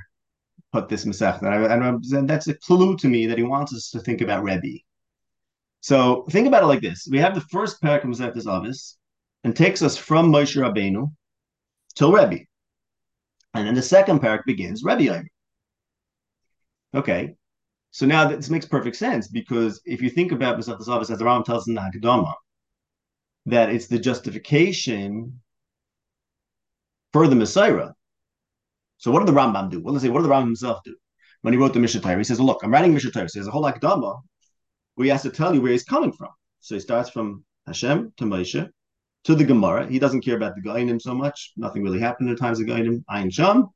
[0.71, 1.41] put this Masech.
[1.41, 4.80] And, and that's a clue to me that he wants us to think about Rebbe
[5.84, 8.96] so think about it like this: we have the first parak of Masechtas Avos,
[9.43, 11.12] and takes us from Moshe Rabbeinu
[11.96, 12.46] till Rebbe,
[13.54, 15.26] and then the second parak begins Rebbe
[16.96, 17.36] Okay,
[17.91, 21.26] So now this makes perfect sense because if you think about Masechtas Avos as the
[21.26, 22.34] Rambam tells in the Hagdama,
[23.48, 25.41] that it's the justification
[27.12, 27.91] for the Mesorah.
[29.00, 29.82] So what did the Rambam do?
[29.82, 30.96] Well, let's say, what did the Rambam himself do?
[31.41, 33.28] When he wrote the Mishnah Torah, he says, look, I'm writing Mishnah Torah.
[33.28, 34.22] So there's a whole Akdama
[34.95, 36.29] where he has to tell you where he's coming from.
[36.60, 38.69] So he starts from Hashem to Moshe
[39.25, 39.88] to the Gemara.
[39.88, 41.53] He doesn't care about the Gainim so much.
[41.58, 43.67] Nothing really happened in the times of Gainim, Ayin Sham.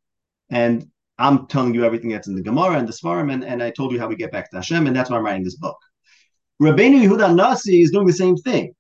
[0.49, 0.86] And
[1.17, 3.91] I'm telling you everything that's in the Gemara and the Svarim, and, and I told
[3.91, 5.77] you how we get back to Hashem, and that's why I'm writing this book.
[6.62, 8.73] Rabbeinu Yehuda Nasi is doing the same thing.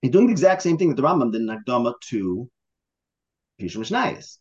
[0.00, 2.48] He's doing the exact same thing that the Rambam did in Akdama to
[3.60, 4.38] Pishon Mishnayos.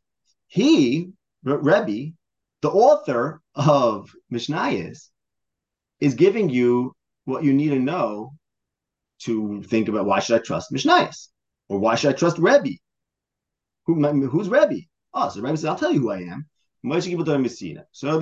[0.47, 1.09] He,
[1.43, 2.13] Rebbe,
[2.61, 5.09] the author of Mishnayos,
[6.01, 6.93] is giving you
[7.25, 8.33] what you need to know
[9.19, 11.27] to think about why should I trust Mishnayos
[11.69, 12.77] or why should I trust Rebbe?
[13.85, 14.81] Who, who's Rebbe?
[15.13, 16.47] Oh, so Rebbe says, I'll tell you who I am.
[17.91, 18.19] So.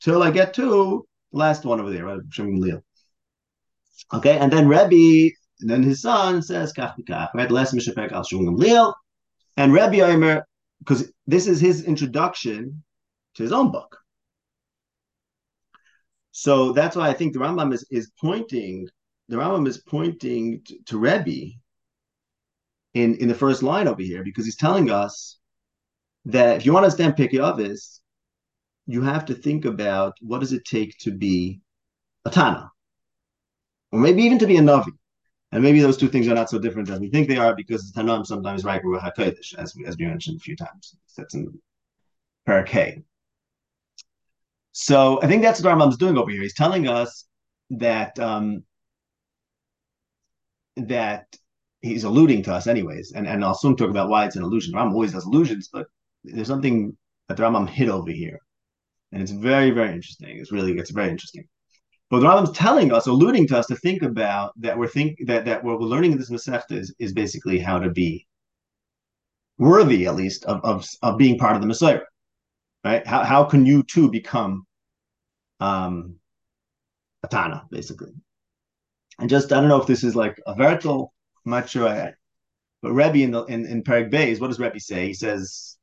[0.00, 0.62] Till I get to
[1.32, 2.20] the last one over there, right?
[4.12, 6.94] Okay, and then Rebbe, and then his son says, Kach
[7.34, 7.48] right?
[7.48, 8.92] The last Mishapek al Shum Gamliel.
[9.56, 10.46] And Rebbe Omer,
[10.80, 12.82] because this is his introduction
[13.34, 13.99] to his own book.
[16.32, 18.88] So that's why I think the Rambam is, is pointing,
[19.28, 21.52] the Rambam is pointing to, to Rebbe
[22.94, 25.38] in, in the first line over here, because he's telling us
[26.26, 28.00] that if you want to understand Pirkei Avos,
[28.86, 31.60] you have to think about what does it take to be
[32.24, 32.70] a Tana,
[33.92, 34.92] or maybe even to be a Navi.
[35.52, 37.90] And maybe those two things are not so different as we think they are because
[37.90, 40.96] the Tanam sometimes right with HaKadosh, as as we mentioned a few times.
[41.16, 41.60] That's in
[42.48, 43.02] Parak
[44.72, 46.42] So I think that's what Rambam's doing over here.
[46.42, 47.26] He's telling us
[47.70, 48.62] that um,
[50.76, 51.26] that
[51.80, 54.74] he's alluding to us anyways, and, and I'll soon talk about why it's an illusion.
[54.74, 55.86] Rambam always does illusions, but
[56.24, 56.96] there's something
[57.28, 58.38] that the Rambam hid over here.
[59.12, 60.38] And it's very, very interesting.
[60.38, 61.48] It's really, it's very interesting.
[62.10, 65.44] But the Rambam's telling us, alluding to us to think about that we're think that
[65.46, 68.26] that what we're learning in this Masechta is, is basically how to be
[69.58, 72.02] worthy, at least, of, of, of being part of the Mesorah.
[72.84, 73.06] Right?
[73.06, 74.66] How how can you too become
[75.60, 76.16] um
[77.22, 78.12] a Tana, basically?
[79.18, 81.12] And just I don't know if this is like a vertical,
[81.44, 82.14] I'm not sure I
[82.82, 85.06] but Rebbe in the in, in Perek Beis, what does Rebbe say?
[85.06, 85.76] He says,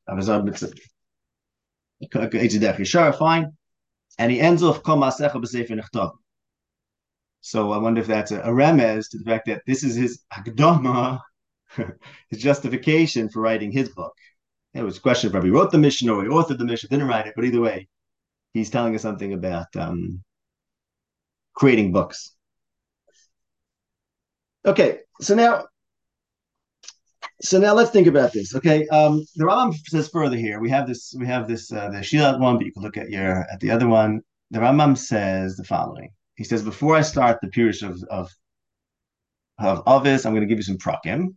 [3.12, 3.52] fine.
[4.18, 4.82] And he ends off
[7.40, 10.24] So I wonder if that's a, a remez to the fact that this is his
[10.32, 11.20] Hakdama,
[12.30, 14.14] his justification for writing his book.
[14.74, 16.88] It was a question of whether he wrote the mission or he authored the mission,
[16.90, 17.88] didn't write it, but either way,
[18.52, 20.22] he's telling us something about um,
[21.54, 22.34] creating books.
[24.64, 25.64] Okay, so now
[27.40, 28.54] so now let's think about this.
[28.54, 30.60] Okay, um, the Rambam says further here.
[30.60, 31.14] We have this.
[31.16, 31.72] We have this.
[31.72, 34.22] Uh, the Shilat one, but you can look at your at the other one.
[34.50, 36.10] The Rambam says the following.
[36.34, 38.30] He says, before I start the period of of
[39.58, 41.36] of Avis, I'm going to give you some prakim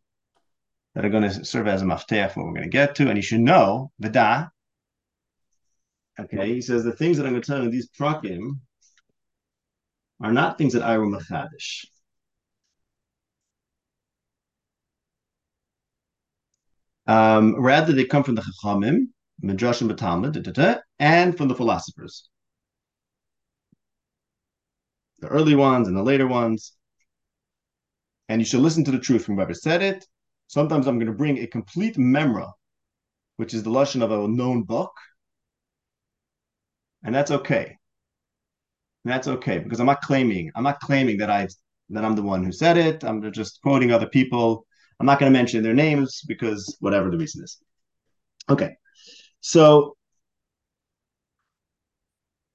[0.95, 3.17] that are going to serve as a mafteach what we're going to get to, and
[3.17, 4.49] you should know the.
[6.19, 8.59] Okay, he says the things that I'm going to tell you in these prakim
[10.21, 11.85] are not things that I were machadish.
[17.07, 19.07] Um, rather, they come from the Chachamim,
[19.41, 22.29] Midrash and Batalmud, and from the philosophers.
[25.19, 26.73] The early ones and the later ones.
[28.29, 30.05] And you should listen to the truth from whoever said it.
[30.51, 32.51] Sometimes I'm going to bring a complete memra,
[33.37, 34.91] which is the lesson of a known book.
[37.03, 37.77] And that's okay.
[39.05, 41.47] That's okay because I'm not claiming, I'm not claiming that I
[41.91, 43.03] that I'm the one who said it.
[43.03, 44.65] I'm just quoting other people
[44.99, 47.57] I'm not going to mention their names because whatever the reason is.
[48.49, 48.75] Okay,
[49.39, 49.95] so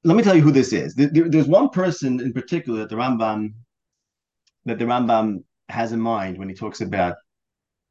[0.04, 0.94] let me tell you who this is.
[0.94, 3.54] there's one person in particular that the Rambam
[4.66, 7.16] that the Rambam has in mind when he talks about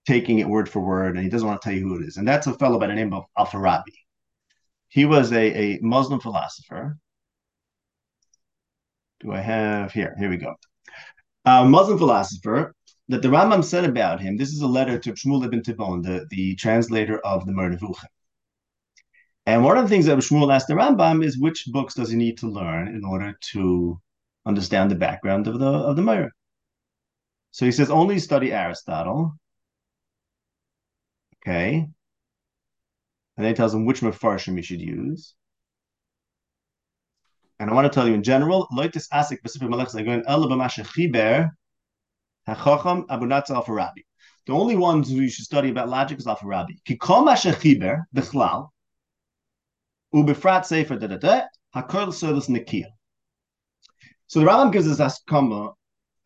[0.06, 2.18] taking it word for word, and he doesn't want to tell you who it is.
[2.18, 3.94] And that's a fellow by the name of Al-Farabi.
[4.90, 6.98] He was a, a Muslim philosopher.
[9.20, 10.16] Do I have here?
[10.20, 10.56] Here we go.
[11.46, 12.74] A Muslim philosopher
[13.08, 16.26] that the Rambam said about him, this is a letter to Shmuel ibn Tibon, the,
[16.30, 17.78] the translator of the Moreh
[19.46, 22.18] And one of the things that Shmuel asked the Rambam is which books does he
[22.18, 24.00] need to learn in order to
[24.46, 26.32] understand the background of the of the Moreh?
[27.52, 29.36] So he says only study Aristotle.
[31.46, 31.88] Okay.
[33.38, 35.36] And then he tells him which Mefarshim you should use.
[37.60, 41.52] And I want to tell you in general, Loitis Asik specific Malach Chiber
[42.48, 44.04] Hachacham Abu Natza Al-Farabi.
[44.48, 46.82] The only ones who you should study about logic is Al-Farabi.
[46.88, 48.70] Kikom Asher Chiber, Bechlal,
[50.14, 51.42] Ubefrat Sefer da,
[51.76, 52.86] Hakol Sodas Nikia.
[54.28, 55.74] So the Rambam gives us Haskama, uh,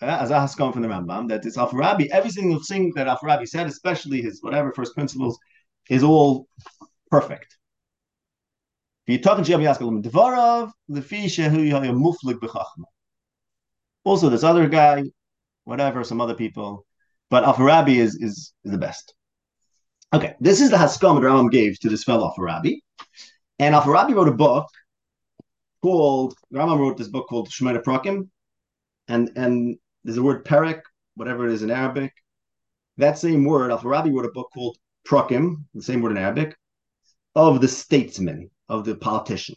[0.01, 3.47] Eh, as a Haskama from the Rambam, that it's Afarabi, every single thing that Afarabi
[3.47, 5.37] said, especially his whatever first principles,
[5.89, 6.47] is all
[7.11, 7.57] perfect.
[14.05, 15.03] Also, this other guy,
[15.65, 16.85] whatever, some other people,
[17.29, 19.13] but Afarabi is, is, is the best.
[20.13, 22.77] Okay, this is the Haskam that Rambam gave to this fellow Afarabi.
[23.59, 24.67] And Afarabi wrote a book
[25.81, 28.29] called, Rambam wrote this book called Shemona Prakim.
[29.07, 30.81] And, and there's the word Perek,
[31.15, 32.13] whatever it is in Arabic.
[32.97, 36.55] That same word, Afarabi wrote a book called Prakim, the same word in Arabic,
[37.35, 39.55] of the statesman, of the politician.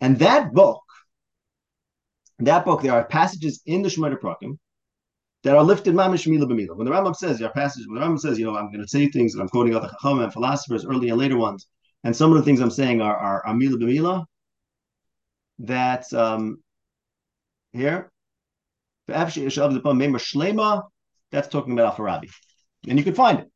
[0.00, 0.82] And that book,
[2.40, 4.58] that book, there are passages in the Shemona Prakim
[5.44, 6.76] that are lifted mamish mila b'mila.
[6.76, 8.82] When the Rambam says, there are passages, when the Rambam says, you know, I'm going
[8.82, 11.66] to say things and I'm quoting other Chacham and philosophers, early and later ones,
[12.04, 14.24] and some of the things I'm saying are, are, are mila b'mila,
[15.60, 16.62] that um,
[17.72, 18.11] here,
[19.06, 19.34] that's
[21.48, 22.30] talking about Al-Farabi.
[22.88, 23.48] And you can find it.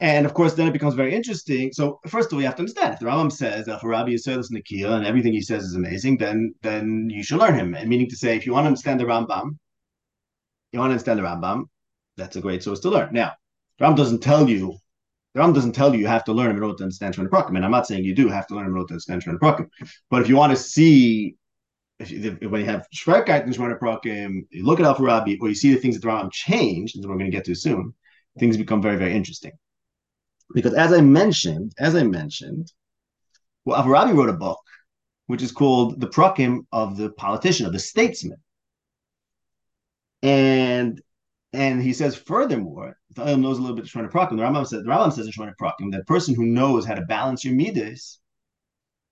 [0.00, 1.72] And of course, then it becomes very interesting.
[1.72, 4.24] So first of all, you have to understand if the Rambam says that Farabi is
[4.24, 7.74] Selis Nikia and everything he says is amazing, then then you should learn him.
[7.74, 9.58] And meaning to say, if you want to understand the Rambam,
[10.70, 11.64] you want to understand the Rambam,
[12.16, 13.12] that's a great source to learn.
[13.12, 13.32] Now,
[13.78, 14.76] the Rambam doesn't tell you,
[15.34, 17.28] the Rambam doesn't tell you you have to learn him in order to understand Shemona
[17.28, 17.56] Prakim.
[17.56, 19.40] And I'm not saying you do have to learn him in order to understand Shemona
[19.40, 19.68] Prakim.
[20.10, 21.34] But if you want to see
[21.98, 25.48] if, if, when you have Shverkeit and Shemona Prakim, you look at Al Farabi, or
[25.48, 27.94] you see the things that the Rambam changed, and we're going to get to soon,
[28.38, 29.52] things become very, very interesting.
[30.54, 32.72] Because as I mentioned, as I mentioned,
[33.64, 34.60] well, Alfarabi wrote a book
[35.26, 38.38] which is called The Prakim of the Politician, of the Statesman.
[40.22, 41.00] And
[41.52, 44.36] and he says furthermore, the Olam knows a little bit of Shemona Prakim.
[44.36, 47.02] The Rambam says the Rambam says in Shemona Prakim that person who knows how to
[47.02, 48.20] balance your midas,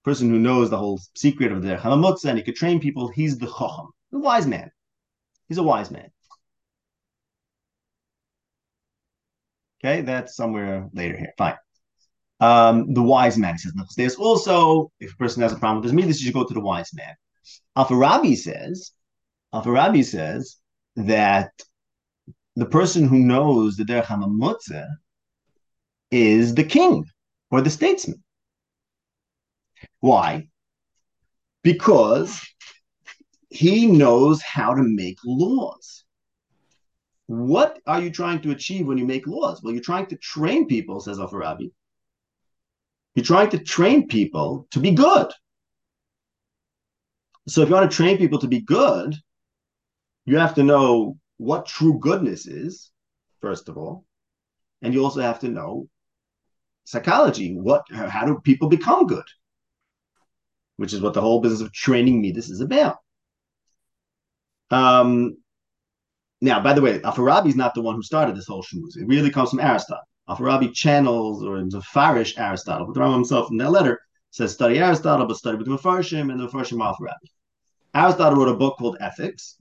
[0.07, 3.39] person who knows the whole secret of the Halamutza and he could train people, he's
[3.39, 4.71] the Chacham, the wise man.
[5.49, 6.09] He's a wise man.
[9.79, 11.33] Okay, that's somewhere later here.
[11.37, 11.57] Fine.
[12.39, 15.93] Um, the wise man says There's also, if a person has a problem with his
[15.93, 17.15] midas, you should go to the wise man.
[17.77, 18.93] Alfarabi says,
[19.53, 20.57] Alfarabi says
[20.95, 21.51] that
[22.55, 24.87] the person who knows the Derech HaMamutze
[26.13, 27.05] is the king
[27.51, 28.23] or the statesman.
[30.01, 30.49] Why?
[31.63, 32.41] Because
[33.51, 36.05] he knows how to make laws.
[37.27, 39.63] What are you trying to achieve when you make laws?
[39.63, 41.73] Well, you're trying to train people, says Afarabi.
[43.15, 45.33] You're trying to train people to be good.
[47.49, 49.17] So if you want to train people to be good,
[50.25, 52.91] you have to know what true goodness is,
[53.41, 54.05] first of all.
[54.83, 55.89] And you also have to know
[56.85, 57.55] psychology.
[57.55, 59.25] What how do people become good?
[60.77, 62.99] Which is what the whole business of training me this is about.
[64.71, 65.37] Um,
[66.41, 68.97] now, by the way, Afarabi is not the one who started this whole shmooze.
[68.97, 70.05] It really comes from Aristotle.
[70.29, 74.53] Afarabi channels or is a farish Aristotle, but the Rambam himself in that letter says
[74.53, 77.31] study Aristotle, but study with the Mefarshim and the Mefarshim Afarabi.
[77.95, 79.57] Aristotle wrote a book called Ethics,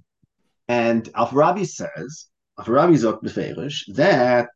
[0.67, 2.27] and Alfarabi says,
[2.59, 4.49] Alfarabi Zok Beferish, that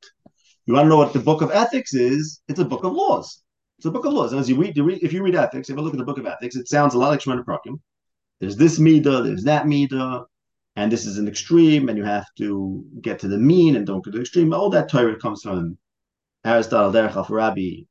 [0.65, 2.41] you want to know what the book of ethics is?
[2.47, 3.41] It's a book of laws.
[3.85, 4.31] A book of laws.
[4.31, 6.05] And as you read, you read if you read ethics, if you look at the
[6.05, 7.79] book of ethics, it sounds a lot like Shemona Prakim.
[8.39, 10.25] There's this midah, there's that midah,
[10.75, 14.03] and this is an extreme, and you have to get to the mean and don't
[14.03, 14.53] go to the extreme.
[14.53, 15.77] All that Torah comes from
[16.45, 17.87] Aristotle, Derech Alfarabi,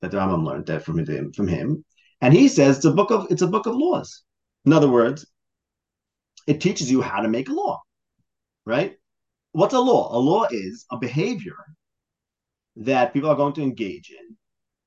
[0.00, 1.84] that the Rambam learned that from him, from him.
[2.20, 4.22] And he says it's a book of it's a book of laws.
[4.64, 5.26] In other words,
[6.46, 7.82] it teaches you how to make a law,
[8.66, 8.96] right?
[9.52, 10.16] What's a law?
[10.16, 11.56] A law is a behavior
[12.76, 14.36] that people are going to engage in.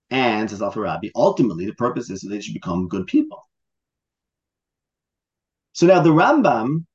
[0.10, 3.48] And, says Al-Farabi, ultimately the purpose is that they should become good people.
[5.74, 6.86] So now the Rambam,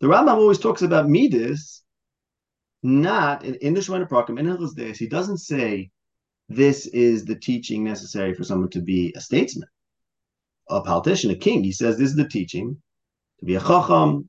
[0.00, 1.82] the Rambam always talks about midas,
[2.82, 5.90] not in, in the Shemona Prakim, in Hilchos Deis, he doesn't say
[6.48, 9.68] this is the teaching necessary for someone to be a statesman,
[10.68, 11.62] a politician, a king.
[11.62, 12.76] He says this is the teaching
[13.40, 14.28] to be a chacham.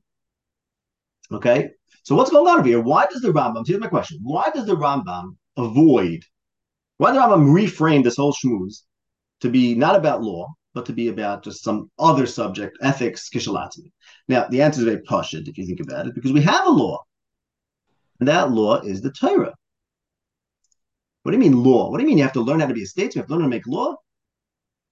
[1.32, 1.70] Okay,
[2.04, 2.80] so what's going on over here?
[2.80, 3.66] Why does the Rambam?
[3.66, 6.22] Here's my question: Why does the Rambam avoid?
[6.98, 8.82] Why the Rambam reframe this whole shmooze
[9.40, 13.90] to be not about law, but to be about just some other subject, ethics, kishalatmi?
[14.28, 16.70] Now, the answer is very pashut if you think about it, because we have a
[16.70, 17.02] law,
[18.18, 19.54] and that law is the Torah.
[21.22, 21.90] What do you mean law?
[21.90, 23.16] What do you mean you have to learn how to be a statesman?
[23.16, 23.96] You have to learn how to make law?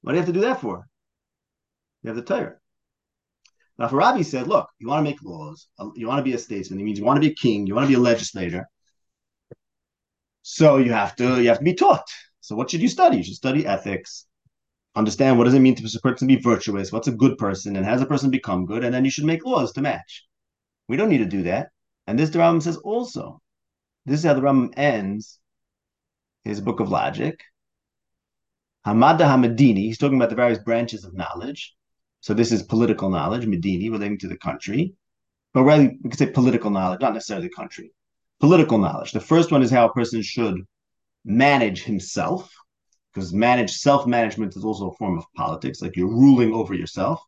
[0.03, 0.87] What do you have to do that for?
[2.03, 2.57] You have the Torah.
[3.79, 6.35] Now, if Rabbi said, look, you want to make laws, um, you want to be
[6.35, 7.99] a statesman, it means you want to be a king, you want to be a
[7.99, 8.69] legislator.
[10.47, 12.07] So you have to you have to be taught.
[12.42, 13.16] So what should you study?
[13.16, 14.26] You should study ethics.
[14.95, 17.84] understand what does it mean to a person be virtuous, what's a good person, and
[17.86, 20.26] has a person become good, and then you should make laws to match.
[20.86, 21.70] We don't need to do that.
[22.07, 23.40] And this the Rambam says also.
[24.05, 25.40] This is how the Rambam ends
[26.45, 27.40] his book of logic.
[28.86, 31.74] Hamada Hamadini, he's talking about the various branches of knowledge.
[32.20, 34.95] So this is political knowledge, Medini, relating to the country.
[35.55, 37.92] But really, we could say political knowledge, not necessarily the country.
[38.41, 39.12] Political knowledge.
[39.12, 40.57] The first one is how a person should
[41.24, 42.53] manage himself,
[43.12, 47.22] because manage self-management is also a form of politics, like you're ruling over yourself.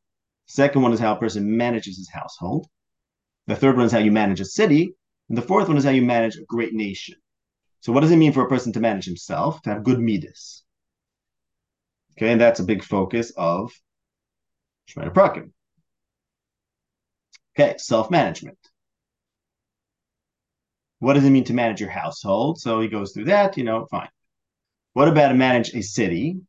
[0.47, 2.67] Second one is how a person manages his household.
[3.47, 4.95] The third one is how you manage a city.
[5.29, 7.17] And the fourth one is how you manage a great nation.
[7.81, 10.65] So what does it mean for a person to manage himself, to have good midas?
[12.13, 13.73] Okay, and that's a big focus of
[14.89, 15.51] Shemona Prakim.
[17.59, 18.59] Okay, self-management.
[20.99, 22.61] What does it mean to manage your household?
[22.61, 24.09] So he goes through that, you know, fine.
[24.95, 26.41] What about to manage a city?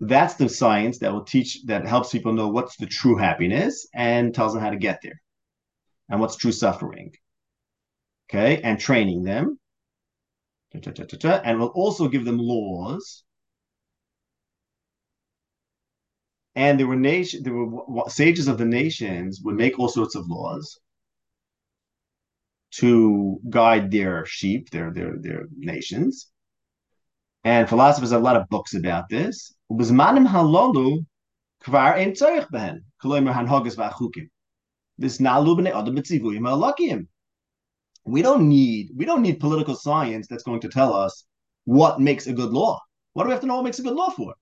[0.00, 4.34] That's the science that will teach, that helps people know what's the true happiness and
[4.34, 5.20] tells them how to get there
[6.08, 7.12] and what's true suffering.
[8.30, 9.58] Okay, and training them.
[10.72, 13.24] And we'll also give them laws.
[16.54, 20.28] And there were nation, there were sages of the nations would make all sorts of
[20.28, 20.78] laws
[22.70, 26.28] to guide their sheep, their their their nations.
[27.44, 29.54] And philosophers have a lot of books about this.
[38.04, 41.24] We don't need we don't need political science that's going to tell us
[41.64, 42.80] what makes a good law.
[43.12, 44.34] What do we have to know what makes a good law for?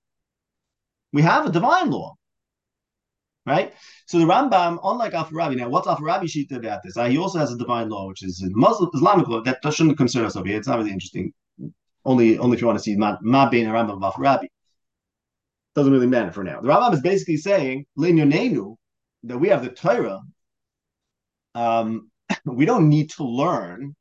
[1.13, 2.15] We have a divine law
[3.47, 3.75] right?
[4.07, 6.97] So the Rambam, unlike Alfarabi, now what's Alfarabi Shita about this?
[6.97, 9.41] Uh, he also has a divine law, which is Muslim Islamic law.
[9.41, 10.59] That, that shouldn't concern us over here.
[10.59, 11.33] It's not really interesting.
[12.05, 14.49] Only, only if you want to see Ma, being a Rambam of Alfarabi.
[15.75, 16.61] Doesn't really matter for now.
[16.61, 18.77] The Rambam is basically saying, Nenu,
[19.25, 20.21] that we have the Torah.
[21.55, 22.11] Um,
[22.45, 23.95] we don't need to learn,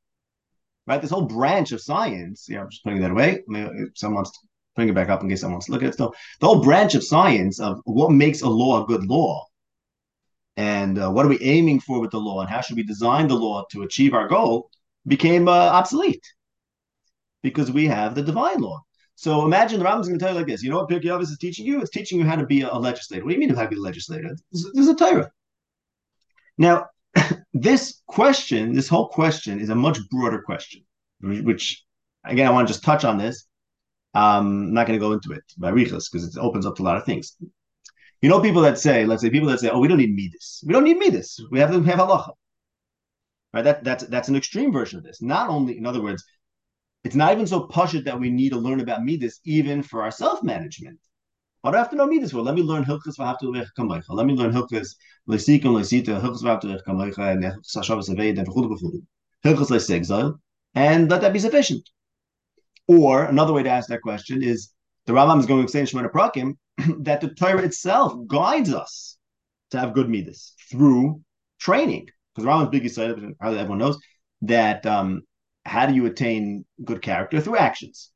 [0.88, 1.02] right?
[1.02, 2.48] This whole branch of science.
[2.50, 3.43] Yeah, I'm just putting that away.
[3.48, 5.89] Maybe someone wants to bring it back up in case someone wants to look at
[5.89, 6.13] it still.
[6.39, 9.45] The whole branch of science of what makes a law a good law
[10.57, 13.28] and uh, what are we aiming for with the law and how should we design
[13.28, 14.69] the law to achieve our goal
[15.07, 16.23] became uh, obsolete
[17.43, 18.82] because we have the divine law.
[19.15, 20.61] So imagine the Rambam's going to tell you like this.
[20.61, 21.80] You know what Pirkei is teaching you?
[21.80, 23.23] It's teaching you how to be a, a legislator.
[23.23, 24.36] What do you mean how to be a legislator?
[24.51, 25.32] Is a Torah.
[26.57, 26.88] Now,
[27.53, 30.84] this question, this whole question is a much broader question,
[31.21, 31.86] which,
[32.26, 33.45] again, I want to just touch on this
[34.16, 36.84] um, I'm not going to go into it by Riches because it opens up to
[36.84, 37.36] a lot of things.
[38.22, 40.63] You know, people that say, let's say, people that say, "Oh, we don't need midas.
[40.66, 41.39] We don't need midas.
[41.51, 42.32] We have to have halacha."
[43.53, 43.63] Right?
[43.63, 45.22] That that's that's an extreme version of this.
[45.22, 46.24] Not only, in other words,
[47.03, 50.11] it's not even so pashut that we need to learn about midas even for our
[50.11, 50.99] self management.
[51.61, 52.41] What do I have to know midas for?
[52.41, 54.09] Let me learn hilchas v'haftu kamaycha.
[54.09, 54.95] Let me learn hilchas
[55.28, 59.01] leisikim leisita hilchas v'haftu kamaycha and hilchas hashavas aved and v'chudu v'chudu
[59.43, 60.39] hilchas
[60.74, 61.89] and let that be sufficient.
[62.88, 64.72] Or another way to ask that question is
[65.06, 66.58] the Rambam is going to say in Shemona Prakim
[67.04, 69.18] that the Torah itself guides us
[69.72, 71.22] to have good midas through
[71.60, 72.08] training.
[72.34, 73.98] Because Rambam's big side, probably everyone knows
[74.42, 75.22] that um,
[75.66, 78.12] how do you attain good character through actions?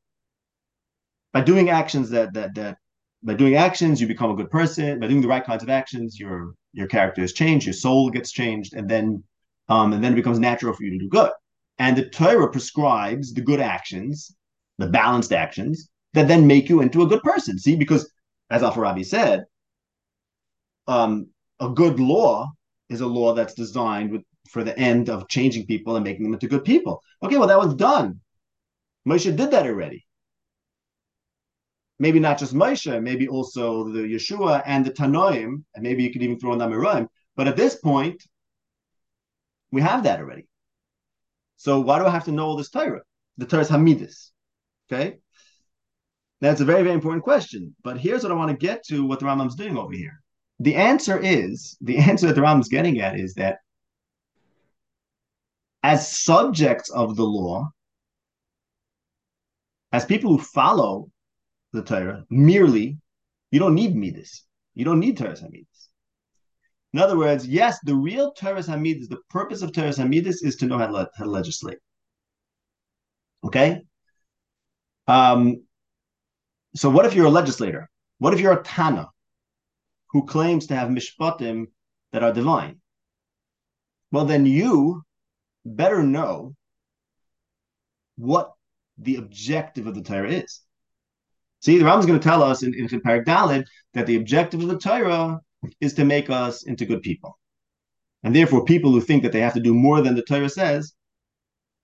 [1.34, 2.78] By doing actions that that that
[3.24, 5.00] by doing actions you become a good person.
[5.00, 8.32] By doing the right kinds of actions, your your character is changed, your soul gets
[8.32, 9.24] changed, and then
[9.68, 11.32] um, and then it becomes natural for you to do good.
[11.78, 14.36] And the Torah prescribes the good actions
[14.80, 17.60] the balanced actions that then make you into a good person.
[17.60, 18.12] See, because
[18.50, 19.46] as Alfarabi said,
[20.88, 21.28] um,
[21.60, 22.52] a good law
[22.90, 26.34] is a law that's designed with for the end of changing people and making them
[26.34, 27.04] into good people.
[27.22, 28.20] Okay, well, that was done.
[29.08, 30.06] Moshe did that already.
[32.00, 36.24] Maybe not just Moshe, maybe also the Yeshua and the Tanoim, and maybe you could
[36.24, 37.08] even throw in the Amoraim.
[37.36, 38.24] But at this point,
[39.72, 40.48] we have that already.
[41.58, 43.02] So why do I have to know all this Torah?
[43.38, 44.32] The Torah is Hamidis.
[44.92, 45.18] Okay.
[46.42, 47.76] That's a very, very important question.
[47.84, 50.22] But here's what I want to get to what the Rambam's doing over here.
[50.60, 53.60] The answer is the answer that the Rambam's getting at is that
[55.84, 57.70] as subjects of the law,
[59.92, 61.10] as people who follow
[61.74, 62.98] the Torah merely,
[63.52, 64.44] you don't need midas.
[64.76, 65.90] You don't need Torah Hamidus.
[66.94, 70.66] In other words, yes, the real Torah Hamidus, the purpose of Torah Hamidus is to
[70.66, 71.80] know how to, how to legislate.
[73.44, 73.84] Okay?
[75.10, 75.64] Um,
[76.76, 77.89] so what if you're a legislator?
[78.20, 79.10] What if you're a Tana
[80.12, 81.66] who claims to have mishpatim
[82.12, 82.80] that are divine?
[84.12, 85.01] Well, then you
[85.66, 86.55] better know
[88.18, 88.51] what
[88.99, 90.62] the objective of the Torah is.
[91.62, 94.62] See, the Rambam is going to tell us in, in Parak Dalit that the objective
[94.62, 95.39] of the Torah
[95.82, 97.39] is to make us into good people.
[98.22, 100.93] And therefore, people who think that they have to do more than the Torah says,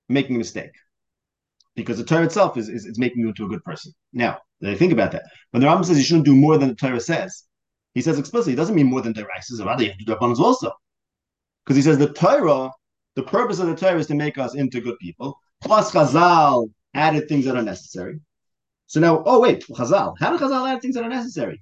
[0.09, 0.71] making a mistake.
[1.75, 3.91] Because the Torah itself is, is, is making you into a good person.
[4.13, 5.23] Now, think about that.
[5.51, 7.43] When the Rambam says you shouldn't do more than the Torah says,
[7.93, 10.15] he says explicitly, it doesn't mean more than the says, rather you have to do
[10.15, 10.71] Rabbanans also.
[11.65, 12.69] Because he says the Torah,
[13.15, 15.37] the purpose of the Torah is to make us into good people.
[15.61, 18.19] Plus Chazal added things that are necessary.
[18.87, 20.15] So now, oh wait, Chazal.
[20.19, 21.61] How did Chazal add things that are necessary?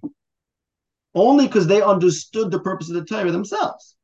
[1.16, 3.96] Only because they understood the purpose of the Torah themselves.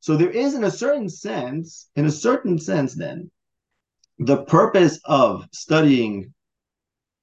[0.00, 3.30] So there is, in a certain sense, in a certain sense, then,
[4.18, 6.32] the purpose of studying,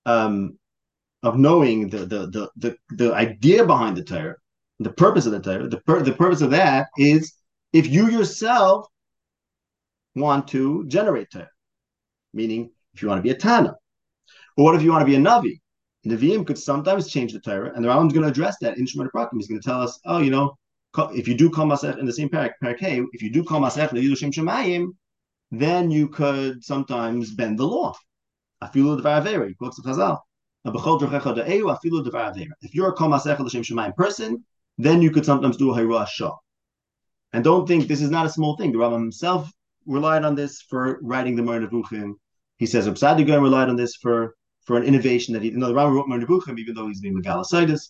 [0.05, 0.57] um,
[1.23, 4.35] of knowing the the the the, the idea behind the Torah,
[4.79, 7.33] the purpose of the Torah, the pur- the purpose of that is
[7.73, 8.87] if you yourself
[10.15, 11.49] want to generate Torah,
[12.33, 13.75] meaning if you want to be a Tana,
[14.57, 15.59] or what if you want to be a Navi?
[16.05, 19.09] Nevi'im could sometimes change the Torah, and the Rambam's going to address that in Shemona
[19.13, 19.37] Prakim.
[19.37, 20.55] He's going to tell us, oh, you know,
[21.13, 23.59] if you do call Masech in the same parak, parak hey, if you do call
[23.59, 24.91] Masech Le'ilushim Shemayim,
[25.51, 27.93] then you could sometimes bend the law.
[28.61, 30.19] Afilu quotes the Chazal.
[30.67, 30.73] If
[32.73, 34.43] you're a Kol Masech L'Shem Shemayim person,
[34.77, 36.35] then you could sometimes do a Hayra Shah.
[37.33, 38.71] And don't think this is not a small thing.
[38.71, 39.51] The Rambam himself
[39.85, 42.13] relied on this for writing the Moreh Nevuchim.
[42.57, 45.73] He says Reb Sadigan relied on this for, for an innovation that he, know, the
[45.73, 47.89] Rambam wrote Moreh Nevuchim, even though he's being Megalosidus.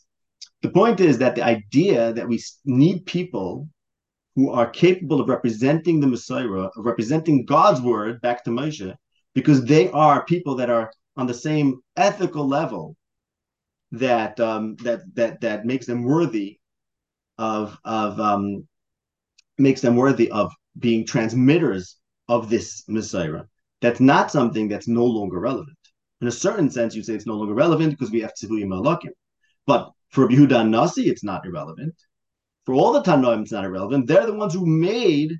[0.61, 3.69] The point is that the idea that we need people
[4.35, 8.93] who are capable of representing the Mesorah, of representing God's word back to Moshe,
[9.33, 12.95] because they are people that are on the same ethical level
[13.91, 16.59] that um, that that that makes them worthy
[17.37, 18.67] of of um,
[19.57, 23.47] makes them worthy of being transmitters of this Mesorah.
[23.81, 25.77] That's not something that's no longer relevant.
[26.21, 29.11] In a certain sense, you say it's no longer relevant because we have Tzivuyim Malakim.
[29.67, 31.93] But for Yehuda Nasi, it's not irrelevant.
[32.65, 34.07] For all the Tanoim, it's not irrelevant.
[34.07, 35.33] They're the ones who made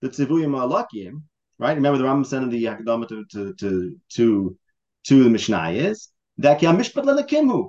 [0.00, 1.22] the Tzivuyim Alakim,
[1.58, 1.76] right?
[1.76, 4.58] Remember the Rambam in the Hakadama to, to, to, to,
[5.04, 6.08] to the Mishnah is
[6.38, 7.68] that Mishpat Lelakimhu.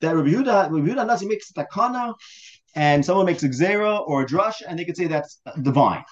[0.00, 2.14] That Rabbi Yehuda, Rabbi Yehuda Nasi makes takana,
[2.74, 6.04] and someone makes a xera or a drush, and they could say that's divine.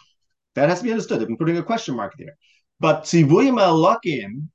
[0.54, 1.22] That has to be understood.
[1.22, 2.36] I'm putting a question mark there.
[2.80, 4.48] But Tzivuyim Alakim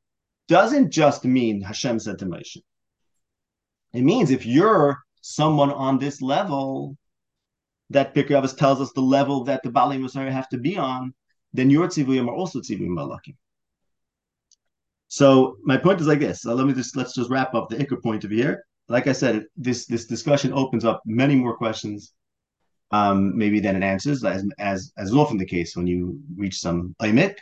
[0.48, 2.58] doesn't just mean Hashem said to Moshe.
[3.94, 6.98] It means if you're someone on this level,
[7.90, 11.14] that Pirkei tells us the level that the Bali Musari have to be on,
[11.54, 13.36] then your tzivuyim are also tzivuyim malakim.
[15.08, 16.42] So my point is like this.
[16.42, 18.64] So let me just let's just wrap up the ikr point of here.
[18.88, 22.14] Like I said, this this discussion opens up many more questions,
[22.92, 26.96] um, maybe than it answers, as as as often the case when you reach some
[27.02, 27.38] aimik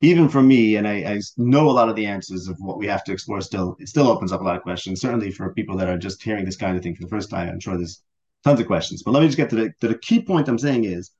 [0.00, 2.86] even for me, and I, I, know a lot of the answers of what we
[2.86, 5.00] have to explore still, it still opens up a lot of questions.
[5.00, 7.48] Certainly for people that are just hearing this kind of thing for the first time,
[7.48, 8.02] I'm sure there's
[8.44, 9.02] tons of questions.
[9.02, 11.10] But let me just get to the, to the key point I'm saying is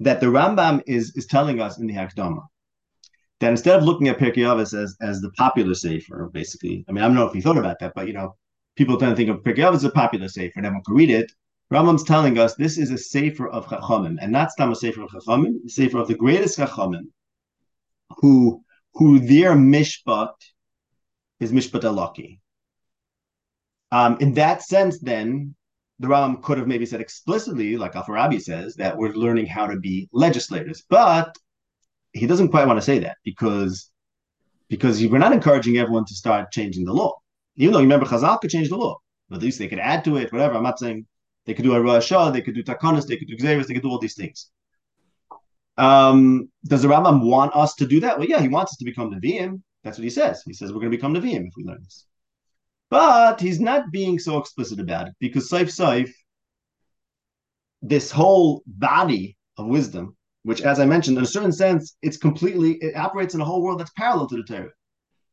[0.00, 2.42] that the Rambam is, is telling us in the Hakdama
[3.40, 7.02] that instead of looking at Pirkei Avos as, as the popular sefer, basically, I mean,
[7.02, 8.36] I don't know if he thought about that, but you know,
[8.76, 11.10] people tend to think of Pirkei Avos as a popular sefer, and everyone can read
[11.10, 11.30] it.
[11.72, 15.10] Rambam's telling us this is a sefer of Chachamim, and not Stam a sefer of
[15.10, 17.04] Chachamim, a sefer of the greatest Chachamim,
[18.18, 18.62] who
[18.94, 20.32] who their mishpat
[21.38, 22.40] is mishpat alaki.
[23.92, 25.54] Um, in that sense, then
[26.00, 29.78] the Rambam could have maybe said explicitly, like Alfarabi says, that we're learning how to
[29.78, 31.36] be legislators, but
[32.12, 33.90] he doesn't quite want to say that because
[34.68, 37.12] because we're not encouraging everyone to start changing the law.
[37.56, 38.96] Even though you remember Chazal could change the law,
[39.28, 40.54] but at least they could add to it, whatever.
[40.54, 41.06] I'm not saying
[41.44, 43.82] they could do a Rosh they could do Takonis, they could do Xeris, they could
[43.82, 44.50] do all these things.
[45.76, 48.18] Um, does the Rambam want us to do that?
[48.18, 49.60] Well, yeah, he wants us to become Nevi'im.
[49.84, 50.42] That's what he says.
[50.46, 52.06] He says we're going to become Nevi'im if we learn this.
[52.90, 56.10] But he's not being so explicit about it because Saif Saif,
[57.82, 62.72] this whole body of wisdom, which, as I mentioned, in a certain sense, it's completely,
[62.82, 64.70] it operates in a whole world that's parallel to the Torah.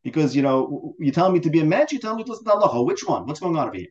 [0.03, 2.45] Because, you know, you tell me to be a mensch, you tell me to listen
[2.45, 2.83] to Allah.
[2.83, 3.25] Which one?
[3.25, 3.87] What's going on over here?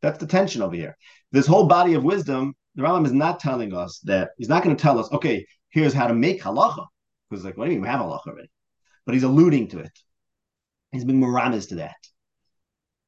[0.00, 0.96] That's the tension over here.
[1.30, 4.74] This whole body of wisdom, the Rambam is not telling us that, he's not going
[4.74, 6.86] to tell us, okay, here's how to make halacha.
[7.28, 8.50] Because like, what do you mean we have halacha already?
[9.04, 9.92] But he's alluding to it.
[10.92, 11.96] He's being been to that.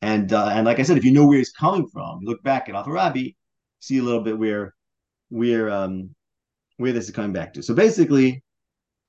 [0.02, 2.42] And uh, and like I said, if you know where he's coming from, you look
[2.42, 3.36] back at Alfarabi,
[3.80, 4.74] see a little bit where
[5.28, 6.14] where um
[6.78, 7.62] where this is coming back to.
[7.62, 8.42] So basically,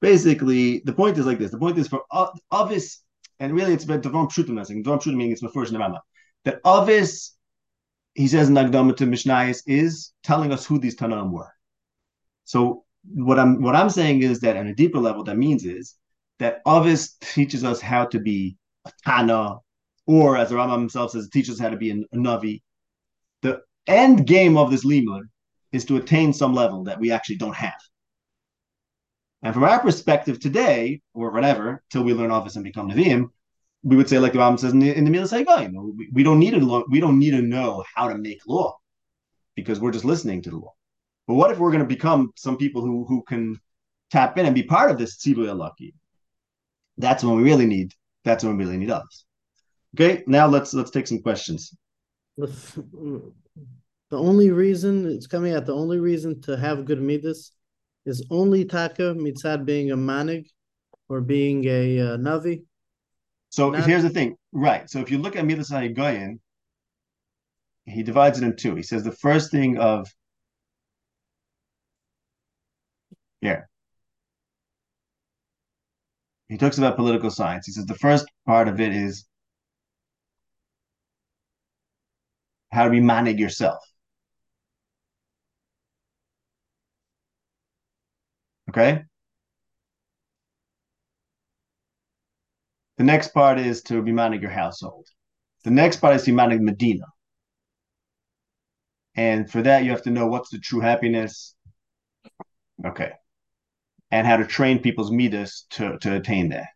[0.01, 1.51] basically the point is like this.
[1.51, 2.01] The point is for
[2.51, 3.03] obvious,
[3.39, 4.83] and really it's about Devon Pshutim, I think.
[4.83, 6.01] Devon Pshutim meaning it's first in the Rama.
[6.43, 7.37] That obvious,
[8.13, 11.53] he says in Nagdama to Mishnayis, is telling us who these Tanaim were.
[12.43, 15.95] So what I'm what I'm saying is that on a deeper level, that means is
[16.39, 19.57] that Avis teaches us how to be a Tana,
[20.07, 22.61] or as the Rambam himself says, it teaches how to be a, a navi.
[23.41, 25.23] The end game of this limud
[25.71, 27.79] is to attain some level that we actually don't have.
[29.43, 33.29] And from our perspective today, or whatever, till we learn office and become Nevi'im,
[33.83, 35.33] we would say, like the Rambam says in the, in the Milas
[35.97, 38.77] we, we don't need to we don't need to know how to make law
[39.55, 40.73] because we're just listening to the law.
[41.27, 43.59] But what if we're going to become some people who who can
[44.11, 45.95] tap in and be part of this tzibur lucky?
[46.97, 47.93] That's when we really need.
[48.23, 49.25] That's when we really need us.
[49.95, 51.75] Okay, now let's let's take some questions.
[52.37, 57.51] The only reason it's coming out, the only reason to have good midas
[58.05, 60.47] is only taka mitzad being a manig
[61.07, 62.63] or being a uh, navi.
[63.49, 63.85] So Not...
[63.85, 64.89] here's the thing, right?
[64.89, 66.39] So if you look at Milas Higayon,
[67.85, 68.75] he divides it in two.
[68.75, 70.07] He says the first thing of
[73.41, 73.61] yeah.
[76.47, 77.65] He talks about political science.
[77.65, 79.25] He says the first part of it is
[82.71, 83.83] how to be manage yourself.
[88.69, 89.03] Okay.
[92.97, 95.07] The next part is to be your household.
[95.63, 97.05] The next part is to manage Medina.
[99.15, 101.55] And for that, you have to know what's the true happiness.
[102.85, 103.11] Okay.
[104.11, 106.69] And how to train people's midas to, to attain that.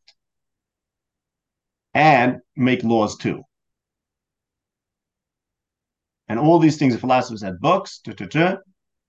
[1.94, 3.44] And make laws too.
[6.28, 8.02] And all these things, the philosophers had books.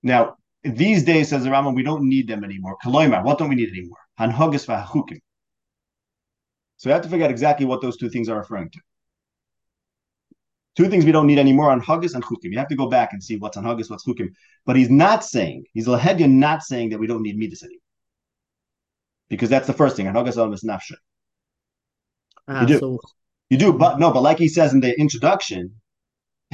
[0.02, 2.76] Now, these days, says the Rambam, we don't need them anymore.
[2.84, 3.98] Kaloimar, what don't we need anymore?
[4.20, 5.20] Hanhogas v'hachukim.
[6.76, 8.80] So we have to figure out exactly what those two things are referring to.
[10.76, 12.52] Two things we don't need anymore on Haggis and Chukim.
[12.52, 14.28] You have to go back and see what's on Haggis, what's Chukim.
[14.66, 17.80] But he's not saying, he's Lahedya not saying that we don't need Midas anymore.
[19.30, 20.04] Because that's the first thing.
[20.04, 20.96] Haggis al Nafsha.
[22.46, 22.78] Ah, you do.
[22.78, 23.00] So...
[23.48, 25.80] You do, but no, but like he says in the introduction,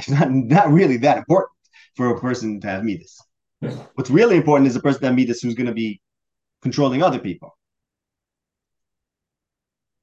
[0.07, 1.51] it's not, not really that important
[1.95, 3.19] for a person to have Midas.
[3.95, 6.01] What's really important is the person that Midas who's going to be
[6.61, 7.57] controlling other people.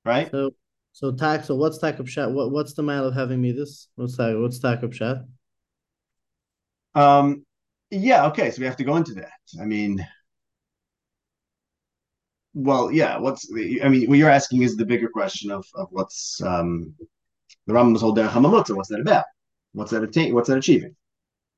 [0.04, 0.30] Right?
[0.30, 0.52] So
[0.92, 1.44] so tak.
[1.44, 2.32] So what's tak shot?
[2.32, 3.88] What what's the mile of having me this?
[3.96, 4.38] What's that?
[4.38, 5.18] What's tak shot?
[6.94, 7.44] Um.
[7.90, 8.26] Yeah.
[8.28, 8.50] Okay.
[8.50, 9.40] So we have to go into that.
[9.60, 10.06] I mean.
[12.54, 13.18] Well, yeah.
[13.18, 13.46] What's?
[13.84, 16.94] I mean, what you're asking is the bigger question of of what's um,
[17.66, 18.74] the Rambam's whole derech hamamutza.
[18.74, 19.24] What's that about?
[19.72, 20.34] What's that attain?
[20.34, 20.96] What's that achieving?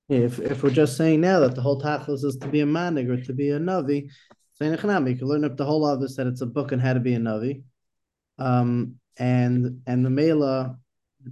[0.08, 3.08] If if we're just saying now that the whole tachlis is to be a manig
[3.08, 4.08] or to be a navi,
[4.54, 6.92] saying you can learn up the whole of this that it's a book on how
[6.92, 7.62] to be a navi.
[8.38, 10.78] Um, and and the mela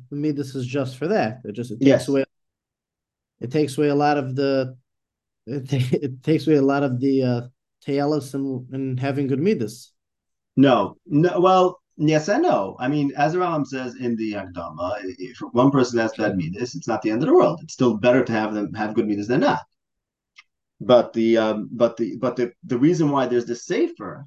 [0.08, 2.08] for me this is just for that it just it takes yes.
[2.08, 2.24] away
[3.40, 4.76] it takes away a lot of the
[5.46, 7.40] it, it takes away a lot of the uh
[7.86, 9.92] and, and having good midas
[10.56, 15.38] no no well yes and no i mean as Rambam says in the Akdama, if
[15.52, 18.24] one person has bad midas it's not the end of the world it's still better
[18.24, 19.60] to have them have good midas than not
[20.80, 24.26] but the um but the but the the reason why there's this safer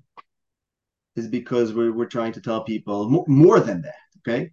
[1.15, 3.95] is because we're, we're trying to tell people more, more than that.
[4.19, 4.51] Okay.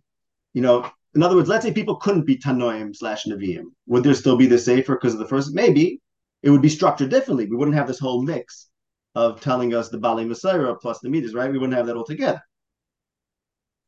[0.53, 3.67] You know, in other words, let's say people couldn't be Tanoim slash Nevi'im.
[3.87, 5.55] Would there still be the safer because of the first?
[5.55, 6.01] Maybe
[6.43, 7.47] it would be structured differently.
[7.47, 8.69] We wouldn't have this whole mix
[9.15, 11.51] of telling us the Bali Mesorah plus the Midas, right?
[11.51, 12.41] We wouldn't have that all together.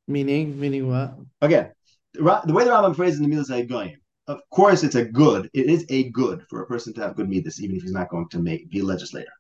[0.09, 1.14] Meaning, meaning what?
[1.40, 1.72] Again,
[2.14, 3.96] the way the Rambam phrases the Milas Higayon,
[4.26, 5.50] of course, it's a good.
[5.53, 8.11] It is a good for a person to have good Midas, even if he's not
[8.11, 9.32] going to make be a legislator.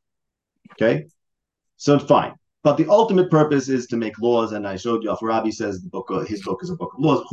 [0.72, 1.06] Okay,
[1.76, 2.34] so it's fine.
[2.64, 5.16] But the ultimate purpose is to make laws, and I showed you.
[5.20, 7.24] Rabbi says the book, uh, his book is a book of laws.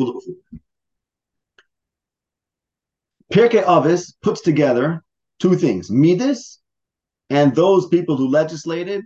[3.31, 5.03] Pirkei Avos puts together
[5.39, 6.59] two things: midas,
[7.29, 9.05] and those people who legislated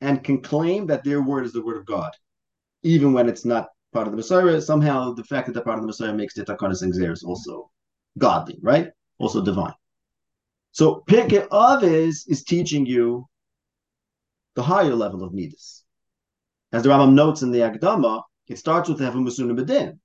[0.00, 2.12] and can claim that their word is the word of God,
[2.86, 4.62] even when it's not part of the Mesorah.
[4.62, 7.70] Somehow, the fact that they're part of the Mesorah makes the Takanas and Xeris also
[8.18, 8.90] godly, right?
[9.18, 9.74] Also divine.
[10.72, 13.26] So Pirkei Avos is teaching you
[14.54, 15.84] the higher level of midas.
[16.72, 19.98] As the Rambam notes in the Akdama, it starts with Hevel Musun Bedin.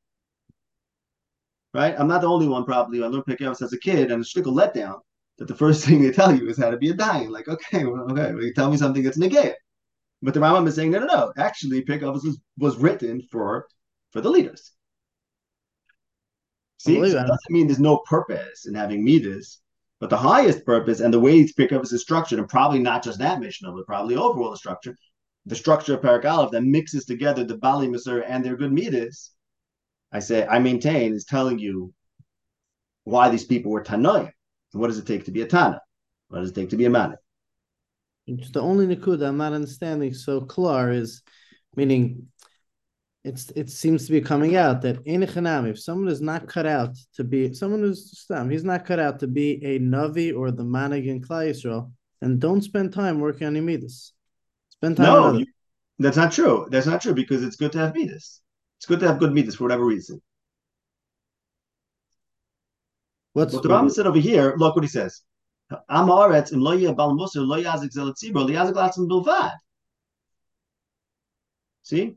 [1.74, 1.96] Right?
[1.98, 3.04] I'm not the only one probably.
[3.04, 5.00] I learned Pirkei as a kid and a shtickle letdown
[5.38, 7.30] that the first thing they tell you is how to be a dying.
[7.30, 9.56] Like, okay, well, okay, well, you tell me something that's negate.
[10.22, 11.34] But the Rambam is saying, no, no, no.
[11.38, 13.68] Actually, Pirkei was, was written for
[14.12, 14.72] for the leaders.
[16.80, 19.62] See, so it doesn't mean there's no purpose in having midas
[20.02, 23.40] but the highest purpose and the way Pirkei is structured, and probably not just that
[23.40, 24.98] mission, but probably overall the structure,
[25.46, 29.32] the structure of Parak Aleph that mixes together the Bali Masur and their good midas,
[30.12, 31.94] I say, I maintain, is telling you
[33.04, 34.32] why these people were Tanoim.
[34.72, 35.80] What does it take to be a Tana?
[36.30, 36.90] What does it take to be a
[38.28, 38.40] man?
[38.52, 41.22] The only Nakuda I'm not understanding so clear is
[41.76, 42.28] meaning
[43.24, 46.48] it's it seems to be coming out that in a nam if someone is not
[46.48, 50.36] cut out to be someone who's stam, he's not cut out to be a navi
[50.36, 51.92] or the manig in Klal Yisrael,
[52.22, 54.12] and don't spend time working on Yemidus.
[54.70, 55.06] Spend time.
[55.06, 55.46] No, you,
[56.00, 56.68] that's not true.
[56.72, 58.42] That's not true because it's good to have Midas.
[58.80, 60.20] It's good to have good Midas for whatever reason.
[63.34, 64.56] What's what the Rambam said over here?
[64.58, 65.22] Look what he says.
[65.90, 69.54] Amaretz im lo bal musar lo yazik zel tzibur lo yazik latzim bilvad.
[71.84, 72.16] See,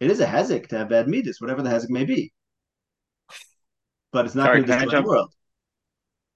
[0.00, 2.32] it is a hezek to have bad midas, whatever the hezek may be.
[4.12, 5.32] But it's not going to destroy the world.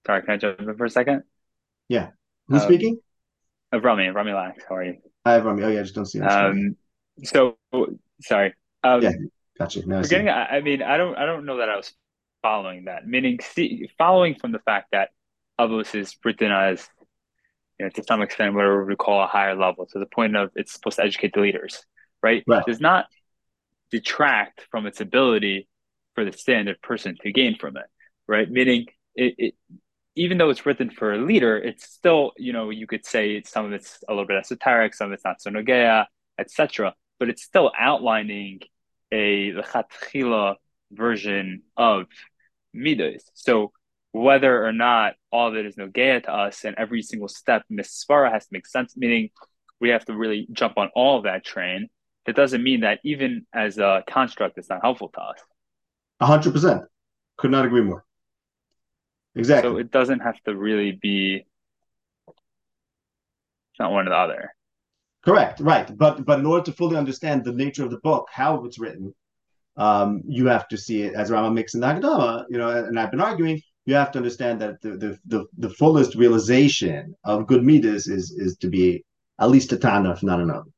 [0.06, 1.22] Sorry, can I jump in for a second?
[1.88, 2.08] Yeah.
[2.48, 2.98] Who's um, speaking?
[3.72, 4.64] Uh, Rami, Rami Lax.
[4.68, 4.96] How are you?
[5.24, 5.62] Hi, Rami.
[5.62, 6.26] Oh, yeah, I just don't see him.
[6.26, 6.76] Um,
[7.22, 7.56] so,
[8.20, 8.54] sorry.
[8.82, 9.12] Um, yeah,
[9.58, 9.86] gotcha.
[9.86, 11.94] Now getting, I, I mean, I don't, I don't know that I was
[12.42, 13.06] following that.
[13.06, 15.10] Meaning, see, following from the fact that
[15.60, 16.86] Avos is written as,
[17.78, 20.50] you know, to some extent, whatever we call a higher level, to the point of
[20.54, 21.84] it's supposed to educate the leaders,
[22.22, 22.42] right?
[22.46, 22.64] Right.
[22.66, 23.06] Does not
[23.90, 25.68] detract from its ability
[26.14, 27.86] for the standard person to gain from it,
[28.26, 28.50] right?
[28.50, 29.54] Meaning, it, it
[30.14, 33.64] even though it's written for a leader, it's still, you know, you could say some
[33.64, 36.06] of it's a little bit esoteric, some of it's not so nogea,
[36.38, 36.94] etc.
[37.18, 38.60] But it's still outlining
[39.12, 39.54] a
[40.90, 42.06] version of
[42.72, 43.24] midas.
[43.34, 43.72] So
[44.12, 48.30] whether or not all of it is nogea to us and every single step mispara
[48.30, 49.30] has to make sense, meaning
[49.80, 51.88] we have to really jump on all of that train.
[52.26, 55.38] That doesn't mean that even as a construct, it's not helpful to us.
[56.20, 56.82] A hundred percent.
[57.36, 58.04] Could not agree more.
[59.34, 59.70] Exactly.
[59.70, 61.46] So it doesn't have to really be
[63.72, 64.54] it's not one or the other.
[65.24, 65.96] Correct, right.
[65.96, 69.14] But but in order to fully understand the nature of the book, how it's written,
[69.76, 73.10] um, you have to see it as Rama makes in Nagadama, you know, and I've
[73.10, 77.64] been arguing, you have to understand that the the the, the fullest realization of good
[77.64, 79.04] midas is is to be
[79.40, 80.70] at least a tana, if not another.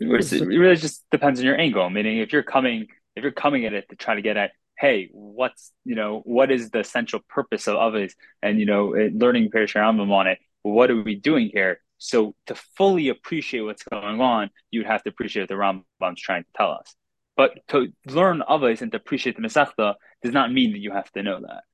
[0.00, 1.88] It really just depends on your angle.
[1.88, 5.08] Meaning if you're coming if you're coming at it to try to get at hey,
[5.12, 9.76] what's you know what is the central purpose of others, and you know learning Perish
[9.76, 10.38] on it.
[10.62, 11.80] What are we doing here?
[11.98, 16.42] So to fully appreciate what's going on, you'd have to appreciate what the Rambam's trying
[16.42, 16.94] to tell us.
[17.36, 21.10] But to learn others and to appreciate the Masechta does not mean that you have
[21.12, 21.64] to know that.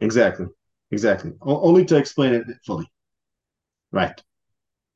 [0.00, 0.46] Exactly.
[0.90, 1.32] Exactly.
[1.40, 2.86] O- only to explain it fully.
[3.92, 4.20] Right.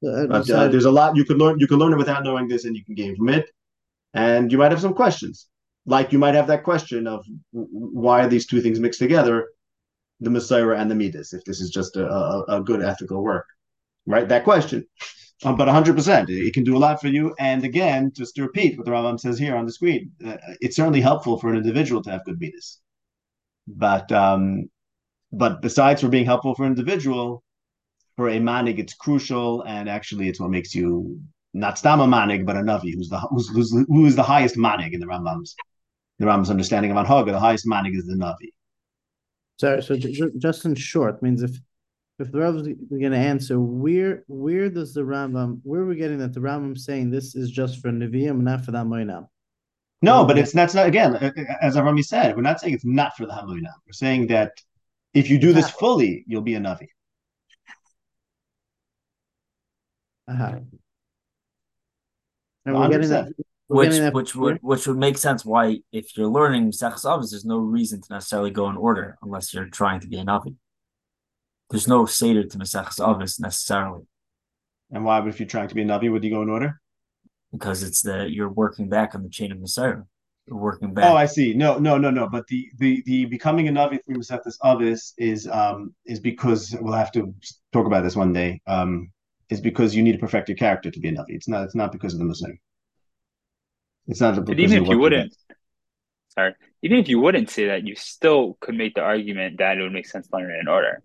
[0.07, 1.59] Uh, but, uh, there's a lot you can learn.
[1.59, 3.49] You can learn it without knowing this, and you can gain from it.
[4.15, 5.49] And you might have some questions
[5.89, 9.49] like you might have that question of why are these two things mixed together,
[10.21, 13.47] the Mesorah and the Midas, if this is just a, a, a good ethical work,
[14.07, 14.29] right?
[14.29, 14.87] That question.
[15.45, 17.35] Um, but 100%, it, can do a lot for you.
[17.39, 20.75] And again, just to repeat what the Rambam says here on the screen, uh, it's
[20.75, 22.81] certainly helpful for an individual to have good Midas.
[23.69, 24.69] But um,
[25.31, 27.45] but besides for being helpful for an individual,
[28.17, 31.21] for a manig, it's crucial, and actually, it's what makes you
[31.55, 34.93] not stama manig, but a navi, who's the who's, who's who is the highest manig
[34.93, 35.55] in the Rambam's
[36.19, 38.53] the Rambam's understanding of Anhaga, the highest manig is the Navi.
[39.59, 39.97] Sorry, so
[40.39, 41.59] just in short, means if
[42.19, 46.19] if the Rambam's going to answer, where where does the Rambam, where are we getting
[46.19, 49.29] that the Rambam saying this is just for Nevi'im, not for the Hamoinam?
[50.03, 51.17] No, but it's that's not again,
[51.61, 53.73] as Rami said, we're not saying it's not for the Hamoinam.
[53.87, 54.53] We're saying that
[55.15, 56.89] if you do this fully, you'll be a Navi.
[60.29, 60.59] Uh-huh.
[62.67, 63.33] And we're getting that
[63.69, 67.59] which which would which would make sense why if you're learning Mesechus Avos, there's no
[67.59, 70.57] reason to necessarily go in order unless you're trying to be a Navi.
[71.71, 74.05] There's no Seder to Mesechus Avos necessarily.
[74.91, 76.81] And why But if you're trying to be a Navi, would you go in order?
[77.53, 80.07] Because it's the you're working back on the chain of Mesorah.
[80.47, 81.05] You're working back.
[81.05, 81.53] Oh, I see.
[81.53, 82.29] No, no, no, no.
[82.29, 86.95] But the the the becoming a Navi through Mesechus Avos is um is because we'll
[86.95, 87.35] have to
[87.73, 88.61] talk about this one day.
[88.67, 89.13] Um,
[89.51, 91.31] is because you need to perfect your character to be a Navi.
[91.31, 92.59] It's not it's not because of the Mesorah.
[94.07, 95.37] It's not but even if you wouldn't,
[96.31, 99.83] sorry, even if you wouldn't say that, you still could make the argument that it
[99.83, 101.03] would make sense to learn it in order.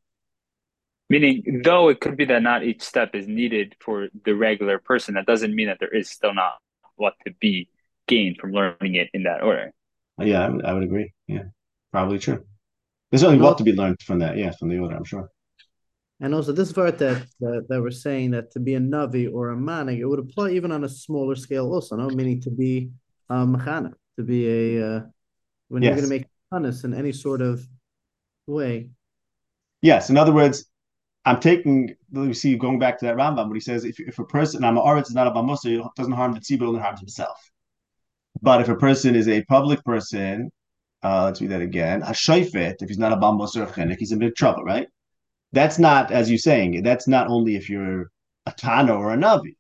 [1.10, 5.16] Meaning, though it could be that not each step is needed for the regular person,
[5.16, 6.54] that doesn't mean that there is still not
[6.96, 7.70] what to be
[8.08, 9.72] gained from learning it in that order.
[10.20, 11.14] Yeah, I would, I would agree.
[11.28, 11.44] Yeah,
[11.92, 12.46] probably true.
[13.12, 14.38] There's only what to be learned from that.
[14.38, 15.30] Yeah, from the order, I'm sure.
[16.20, 19.52] And also this part that, that that we're saying that to be a navi or
[19.52, 22.08] a manig, it would apply even on a smaller scale also, no?
[22.10, 22.92] Meaning to be
[23.30, 25.02] a mechanic, to be a uh,
[25.68, 25.90] when yes.
[25.90, 27.68] you're going to make honest in any sort of
[28.48, 28.90] way.
[29.82, 30.66] Yes, in other words,
[31.26, 31.96] I'm taking.
[32.12, 34.78] You see, going back to that Rambam, when he says, if, if a person, I'm
[34.78, 37.38] a is not a bamusa, it doesn't harm the tzibur, it harms himself.
[38.42, 40.52] But if a person is a public person,
[41.04, 42.02] uh, let's read that again.
[42.04, 44.88] A shayfet, if he's not a bamusa or chenik, he's in big trouble, right?
[45.54, 48.10] That's not, as you're saying, that's not only if you're
[48.46, 49.56] a Tana or a Navi,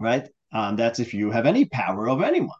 [0.00, 0.28] right?
[0.52, 2.58] Um, that's if you have any power over anyone.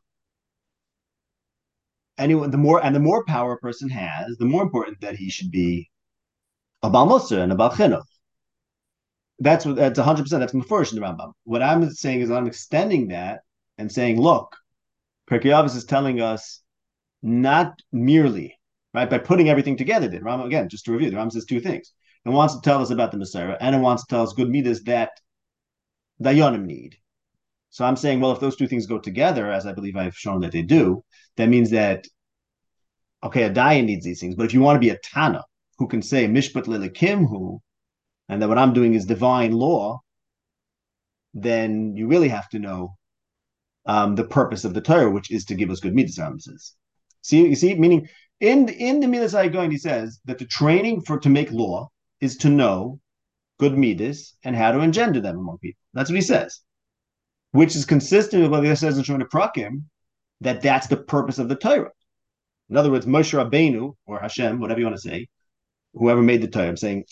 [2.16, 5.28] Anyone, the more and the more power a person has, the more important that he
[5.30, 5.90] should be
[6.84, 8.02] a Balmosa and a Balchino.
[9.38, 10.22] That's what that's 100.
[10.22, 11.32] percent That's first in the Rambam.
[11.44, 13.40] What I'm saying is I'm extending that
[13.78, 14.54] and saying, look,
[15.28, 16.60] Pirkei is telling us
[17.22, 18.58] not merely
[18.92, 20.08] right by putting everything together.
[20.08, 21.10] Did Rambam again just to review?
[21.10, 21.90] The Rambam says two things.
[22.26, 24.50] It wants to tell us about the Mesorah, and it wants to tell us good
[24.50, 25.10] midas that
[26.22, 26.96] Dayanim need.
[27.70, 30.40] So I'm saying, well, if those two things go together, as I believe I've shown
[30.40, 31.02] that they do,
[31.36, 32.06] that means that
[33.22, 34.34] okay, a Dayan needs these things.
[34.34, 35.42] But if you want to be a Tana
[35.78, 36.66] who can say Mishpat
[37.28, 37.60] who,
[38.28, 40.00] and that what I'm doing is divine law,
[41.34, 42.96] then you really have to know
[43.86, 46.16] um, the purpose of the Torah, which is to give us good midas.
[46.16, 46.72] Says.
[47.22, 48.08] See, you see, meaning
[48.40, 51.88] in in the midas going, he says that the training for to make law
[52.20, 53.00] is to know
[53.58, 55.80] good midas and how to engender them among people.
[55.92, 56.60] That's what he says,
[57.52, 59.84] which is consistent with what he says in Shemona Prakim,
[60.40, 61.92] that that's the purpose of the Torah.
[62.70, 65.28] In other words, Moshe Rabbeinu or Hashem, whatever you want to say,
[65.94, 67.04] whoever made the Torah, I'm saying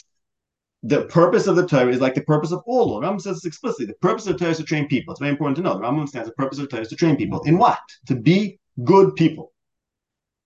[0.82, 3.00] the purpose of the Torah is like the purpose of all law.
[3.00, 5.12] Rambam says this explicitly, the purpose of the Torah is to train people.
[5.12, 5.76] It's very important to know.
[5.76, 7.40] Rambam understands the purpose of the Torah is to train people.
[7.42, 7.78] In what?
[8.06, 9.52] To be good people.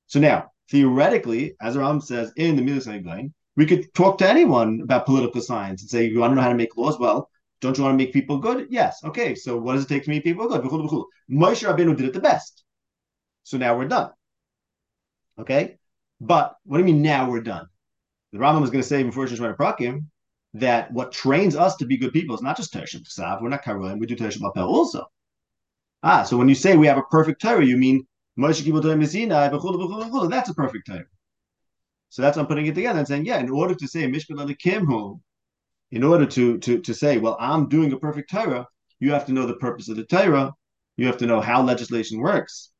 [0.08, 5.06] So now, theoretically, as Rambam says in the Gain, we could talk to anyone about
[5.06, 6.98] political science and say, you want to know how to make laws?
[6.98, 7.30] Well,
[7.62, 8.66] don't you want to make people good?
[8.68, 9.02] Yes.
[9.02, 9.34] Okay.
[9.34, 10.60] So what does it take to make people good?
[10.62, 12.62] Moshe Rabbeinu did it the best.
[13.44, 14.10] So now we're done.
[15.38, 15.78] Okay.
[16.20, 17.68] But what do you mean now we're done?
[18.36, 20.04] The Rambam is going to say before Shishmar Prakim
[20.52, 23.64] that what trains us to be good people is not just Tereshim Ksav, we're not
[23.64, 25.06] Karolim, we do Tereshim Lapel also.
[26.02, 28.06] Ah, so when you say we have a perfect Torah, you mean
[28.36, 31.04] that's a perfect Torah.
[32.10, 34.54] So that's why I'm putting it together and saying, yeah, in order to say Mishpat
[34.62, 35.18] Kimhu,
[35.90, 38.66] in order to, to, to say, well, I'm doing a perfect Torah,
[39.00, 40.52] you have to know the purpose of the Torah.
[40.98, 42.70] You have to know how legislation works,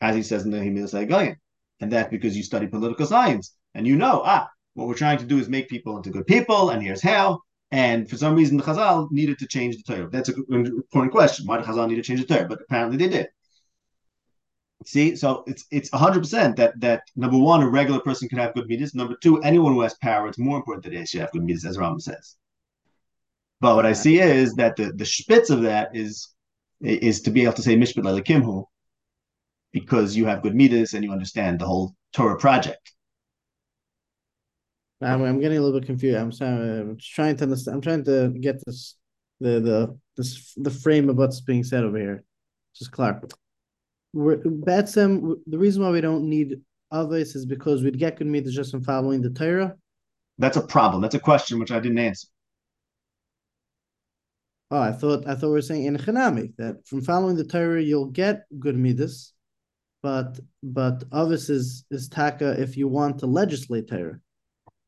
[0.00, 1.36] as he says in the Himil Saigayan.
[1.78, 3.54] And that's because you study political science.
[3.74, 6.70] And you know, ah, what we're trying to do is make people into good people,
[6.70, 7.40] and here's how.
[7.70, 10.08] And for some reason, the Chazal needed to change the Torah.
[10.08, 11.46] That's an important question.
[11.46, 12.46] Why did Chazal need to change the Torah?
[12.46, 13.28] But apparently they did.
[14.84, 18.54] See, so it's it's hundred percent that that number one, a regular person can have
[18.54, 18.94] good midas.
[18.94, 21.64] Number two, anyone who has power, it's more important that they should have good midas,
[21.64, 22.36] as Rambam says.
[23.60, 26.28] But what I see is that the the spitz of that is
[26.80, 28.64] is to be able to say mishpat kimhu,
[29.72, 32.92] because you have good midas and you understand the whole Torah project.
[35.02, 36.16] I'm, I'm getting a little bit confused.
[36.16, 37.74] I'm, sorry, I'm trying to understand.
[37.76, 38.96] I'm trying to get this
[39.40, 42.24] the the this the frame of what's being said over here.
[42.74, 43.20] Just clear
[44.16, 48.54] we're Batsem, the reason why we don't need others is because we'd get good midas
[48.54, 49.76] just from following the Torah.
[50.38, 51.02] That's a problem.
[51.02, 52.28] That's a question which I didn't answer.
[54.70, 57.82] Oh, I thought I thought we were saying in Hanami that from following the Torah
[57.82, 59.32] you'll get good midas,
[60.02, 64.18] but but others is is taka if you want to legislate Torah.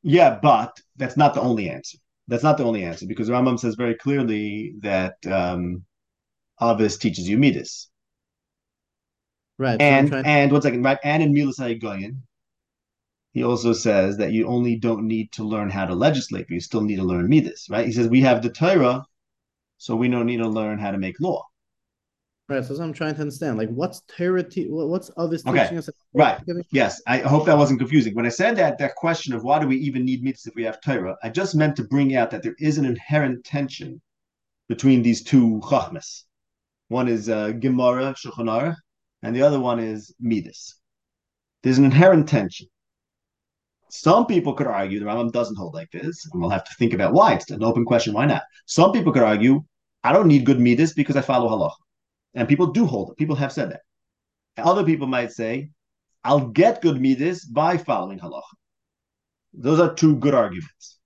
[0.02, 1.98] Yeah, but that's not the only answer.
[2.28, 5.84] That's not the only answer because Rambam says very clearly that um,
[6.60, 7.88] Avis teaches you midas.
[9.58, 9.80] Right.
[9.80, 10.98] And so and one second, right?
[11.02, 12.18] And in Milas Higayon,
[13.32, 16.60] he also says that you only don't need to learn how to legislate, but you
[16.60, 17.86] still need to learn midas, right?
[17.86, 19.04] He says we have the Torah,
[19.78, 21.47] so we don't need to learn how to make law.
[22.48, 22.64] Right.
[22.64, 24.42] So I'm trying to understand, like, what's Torah?
[24.42, 25.64] Te- what's others okay.
[25.64, 25.90] teaching us?
[26.14, 26.40] Right.
[26.70, 27.02] Yes.
[27.06, 28.14] I hope that wasn't confusing.
[28.14, 30.64] When I said that, that question of why do we even need midas if we
[30.64, 34.00] have Torah, I just meant to bring out that there is an inherent tension
[34.68, 36.24] between these two chachmas.
[36.88, 38.74] One is uh, Gemara, Shulchan
[39.22, 40.74] and the other one is Midas.
[41.62, 42.68] There's an inherent tension.
[43.90, 46.92] Some people could argue the Rambam doesn't hold like this, and we'll have to think
[46.92, 47.34] about why.
[47.34, 48.14] It's an open question.
[48.14, 48.42] Why not?
[48.66, 49.64] Some people could argue,
[50.04, 51.74] I don't need good midas because I follow halacha,
[52.34, 53.16] and people do hold it.
[53.16, 53.80] People have said that.
[54.56, 55.70] Other people might say,
[56.24, 58.42] I'll get good midas by following halacha.
[59.54, 60.98] Those are two good arguments,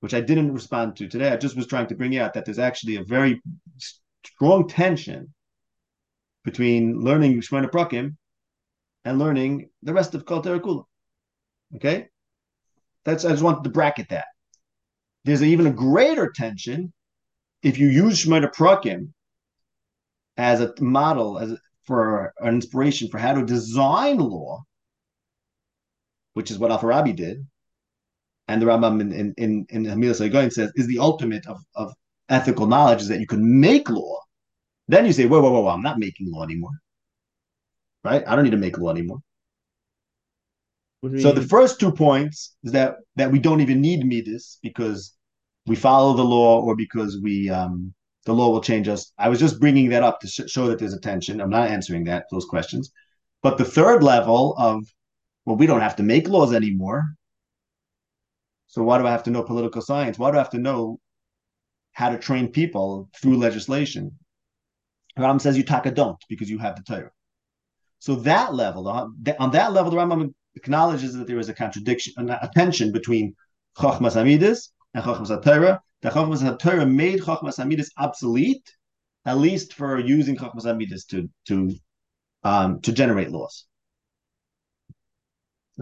[0.00, 1.30] which I didn't respond to today.
[1.30, 3.42] I just was trying to bring out that there's actually a very
[4.24, 5.34] strong tension
[6.44, 8.16] between learning Shemona Prakim
[9.04, 10.84] and learning the rest of Kol Terakula.
[11.76, 12.08] Okay?
[13.04, 14.26] That's I just wanted to bracket that.
[15.24, 16.92] There's even a greater tension
[17.62, 19.12] if you use Shemona Prakim
[20.36, 24.62] as a model, as for an inspiration for how to design law,
[26.34, 27.46] which is what Alfarabi did,
[28.48, 31.92] and the Rambam in in in, in Hamil says is the ultimate of, of
[32.28, 34.22] ethical knowledge is that you can make law
[34.88, 36.72] then you say, whoa, whoa, whoa, whoa, I'm not making law anymore.
[38.04, 38.22] Right?
[38.26, 39.20] I don't need to make law anymore.
[41.18, 45.14] So the first two points is that that we don't even need midas because
[45.66, 47.92] we follow the law or because we um
[48.24, 49.12] the law will change us.
[49.18, 51.40] I was just bringing that up to sh- show that there's a tension.
[51.40, 52.92] I'm not answering that those questions.
[53.42, 54.84] But the third level of,
[55.44, 57.04] well, we don't have to make laws anymore.
[58.68, 60.18] So why do I have to know political science?
[60.18, 60.98] Why do I have to know
[61.92, 64.18] how to train people through legislation?
[65.18, 67.10] Ram says you taka don't because you have the Torah.
[67.98, 69.08] So that level, uh,
[69.38, 73.34] on that level, the Rambam acknowledges that there is a contradiction, a tension between
[73.76, 75.80] Chochmas Amidis and Chochmas Torah.
[76.02, 78.68] That Chochmas Torah made Chochmas Amidis obsolete,
[79.24, 81.74] at least for using Chochmas Amidis to to
[82.42, 83.66] um, to generate laws.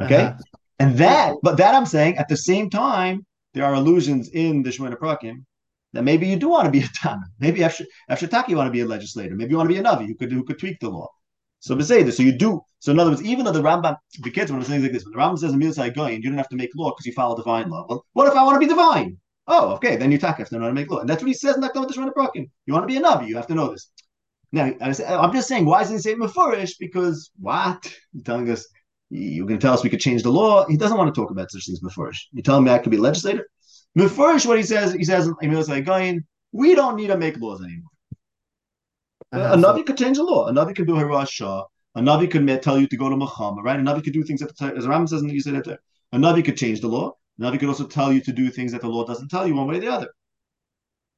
[0.00, 0.38] Okay, uh-huh.
[0.78, 4.70] and that, but that I'm saying at the same time, there are allusions in the
[4.70, 5.44] Shemona Prakim
[5.92, 7.24] that maybe you do want to be a Tana.
[7.38, 9.34] Maybe after after Taki you want to be a legislator.
[9.34, 11.08] Maybe you want to be a Navi who could who could tweak the law.
[11.60, 12.16] So say this.
[12.16, 12.62] so you do.
[12.78, 15.04] So in other words, even though the Rambam, the kids, when I'm saying like this,
[15.04, 17.36] when the Rambam says Emil going, you don't have to make law because you follow
[17.36, 17.84] divine law.
[17.86, 19.18] Well, what if I want to be divine?
[19.52, 21.00] Oh, okay, then you talk have to know how to make law.
[21.00, 22.48] And that's what he says in Nakdam Tishman Prakim.
[22.66, 23.90] You want to be a Navi, you have to know this.
[24.52, 26.74] Now, I'm just saying, why isn't he saying Mefurish?
[26.78, 27.92] Because what?
[28.12, 28.66] You're telling us,
[29.10, 30.66] you're going to tell us we could change the law.
[30.66, 32.18] He doesn't want to talk about such things Mefurish.
[32.32, 33.48] You're telling me I could be legislator?
[33.98, 35.28] Mefurish, what he says, he says,
[36.52, 37.90] we don't need to make laws anymore.
[39.32, 39.54] Uh-huh.
[39.54, 40.46] A Navi could change the law.
[40.46, 41.64] A Navi could do Harashah.
[41.96, 43.78] A Navi could tell you to go to Muhammad, right?
[43.78, 45.76] A Navi could do things that the, as Ram says in the Yisrael.
[46.12, 47.16] A Navi could change the law.
[47.40, 49.66] Navi could also tell you to do things that the law doesn't tell you one
[49.66, 50.08] way or the other,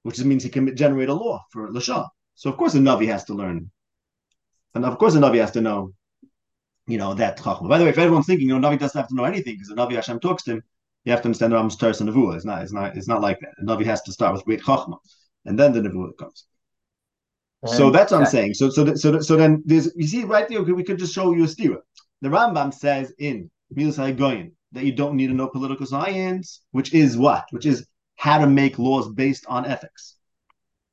[0.03, 2.09] which means he can generate a law for Lashah.
[2.35, 3.71] So of course a Navi has to learn.
[4.75, 5.93] And of course a Navi has to know,
[6.87, 7.69] you know, that Chachma.
[7.69, 9.69] By the way, if everyone's thinking, you know, Navi doesn't have to know anything because
[9.69, 10.63] the Navi Hashem talks to him,
[11.05, 12.37] you have to understand the Ram's Teres and Nevuah.
[12.37, 13.55] It's not, it's not, it's not like that.
[13.59, 14.99] A Navi has to start with great Chachma,
[15.45, 16.47] and then the Nevuah comes.
[17.65, 18.55] So that's what I'm saying.
[18.55, 21.45] So so so so then there's you see right there we could just show you
[21.45, 21.79] a stira.
[22.21, 26.93] The Rambam says in Milas Higayon that you don't need to know political science, which
[26.95, 27.47] is what?
[27.51, 30.17] Which is how to make laws based on ethics,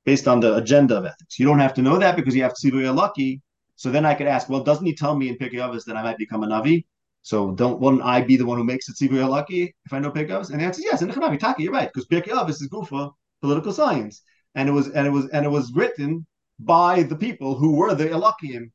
[0.06, 1.40] based on the agenda of ethics.
[1.40, 3.42] You don't have to know that because you have to see you're lucky.
[3.76, 6.04] So then I could ask, well, doesn't he tell me in Pirkei Avos that I
[6.04, 6.86] might become a Navi?
[7.22, 10.12] So don't wouldn't I be the one who makes it Sivu lucky if I know
[10.12, 10.52] Pirkei Avos?
[10.52, 11.02] And the answer is yes.
[11.02, 13.12] And Navi Taki, you're right, because Pirkei Avos is Gufa,
[13.42, 14.22] political science.
[14.56, 16.26] And it was and it was and it was written
[16.60, 18.72] by the people who were the Elohim.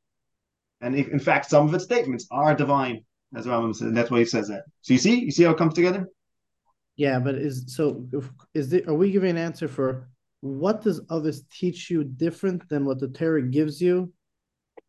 [0.80, 3.05] And in fact, some of its statements are divine,
[3.37, 3.95] as Rambam said.
[3.95, 4.64] That's why he says that.
[4.82, 6.09] So you see, you see how it comes together.
[6.97, 8.07] Yeah, but is so
[8.55, 10.09] is there, are we giving an answer for
[10.41, 14.12] what does others teach you different than what the Torah gives you?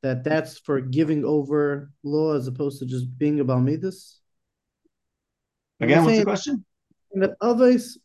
[0.04, 4.18] That that's for giving over law as opposed to just being a Balmidas?
[5.80, 6.66] Again, what's the question?
[7.14, 7.98] That others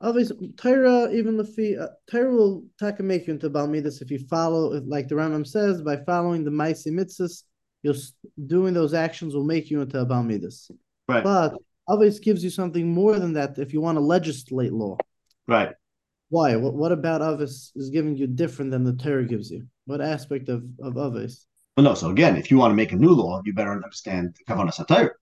[0.00, 4.80] obviously Torah even the uh, Torah will take make you into Balmidas if you follow
[4.86, 7.44] like the Rambam says by following the Maisi mitzvahs
[7.82, 7.94] you're
[8.46, 10.70] doing those actions will make you into a Balmidas.
[11.08, 11.22] Right.
[11.22, 11.54] But
[11.88, 14.96] obviously gives you something more than that if you want to legislate law.
[15.46, 15.70] Right.
[16.28, 16.56] Why?
[16.56, 19.66] What what about Avis is giving you different than the Torah gives you?
[19.84, 21.46] What aspect of, of Avis?
[21.76, 21.94] Well, no.
[21.94, 24.74] So again, if you want to make a new law, you better understand the Kavanah
[24.74, 25.16] Satire.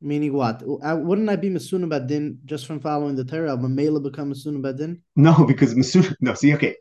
[0.00, 0.62] Meaning what?
[0.82, 3.56] I, uh, wouldn't I be Masuna Badin just from following the Torah?
[3.56, 5.00] But Mela become Masuna Badin?
[5.16, 6.14] No, because Masuna.
[6.20, 6.76] No, see, okay,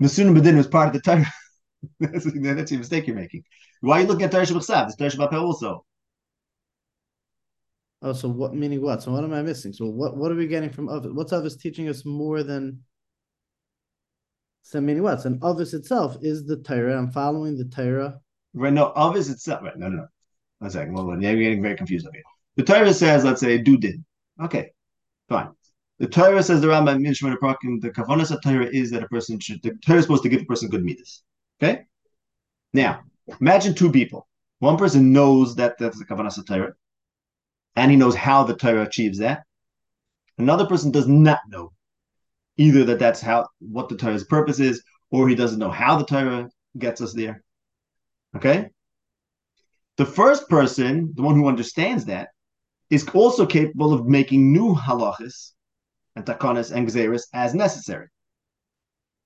[0.00, 1.26] Masuna Badin was part of the Torah.
[2.00, 3.44] That's, that's a mistake you're making.
[3.80, 4.96] Why are you looking at Torah Shabbat?
[4.96, 5.84] There's Torah Shabbat also.
[8.02, 8.54] Oh, so what?
[8.54, 9.02] Meaning what?
[9.02, 9.72] So what am I missing?
[9.72, 10.16] So what?
[10.16, 11.10] What are we getting from Ovis?
[11.12, 12.82] What's Ovis teaching us more than?
[14.62, 15.24] So meaning what?
[15.24, 16.96] And Ovis itself is the Torah.
[16.96, 18.20] I'm following the Torah.
[18.54, 18.72] Right.
[18.72, 19.62] No, Ovis itself.
[19.62, 19.76] Right.
[19.76, 20.06] No, no, no.
[20.58, 20.94] One second.
[20.94, 22.22] Well, yeah, you're getting very confused over here.
[22.56, 24.04] The Torah says, let's say, do din.
[24.42, 24.70] Okay,
[25.28, 25.50] fine.
[26.00, 29.60] The Torah says the Rambam Mishmar Prakim, the Kavanas Torah is that a person should,
[29.62, 31.24] the Torah is supposed to give a person good midas.
[31.60, 31.84] Okay?
[32.72, 33.02] Now,
[33.40, 34.28] imagine two people.
[34.60, 36.74] One person knows that that's the Kavanas of Torah,
[37.76, 39.44] and he knows how the Torah achieves that.
[40.36, 41.72] Another person does not know
[42.56, 46.04] either that that's how what the Torah's purpose is, or he doesn't know how the
[46.04, 47.42] Torah gets us there.
[48.36, 48.68] Okay?
[49.96, 52.28] The first person, the one who understands that,
[52.90, 55.52] is also capable of making new halachas
[56.16, 58.08] and takanas and gzeris as necessary.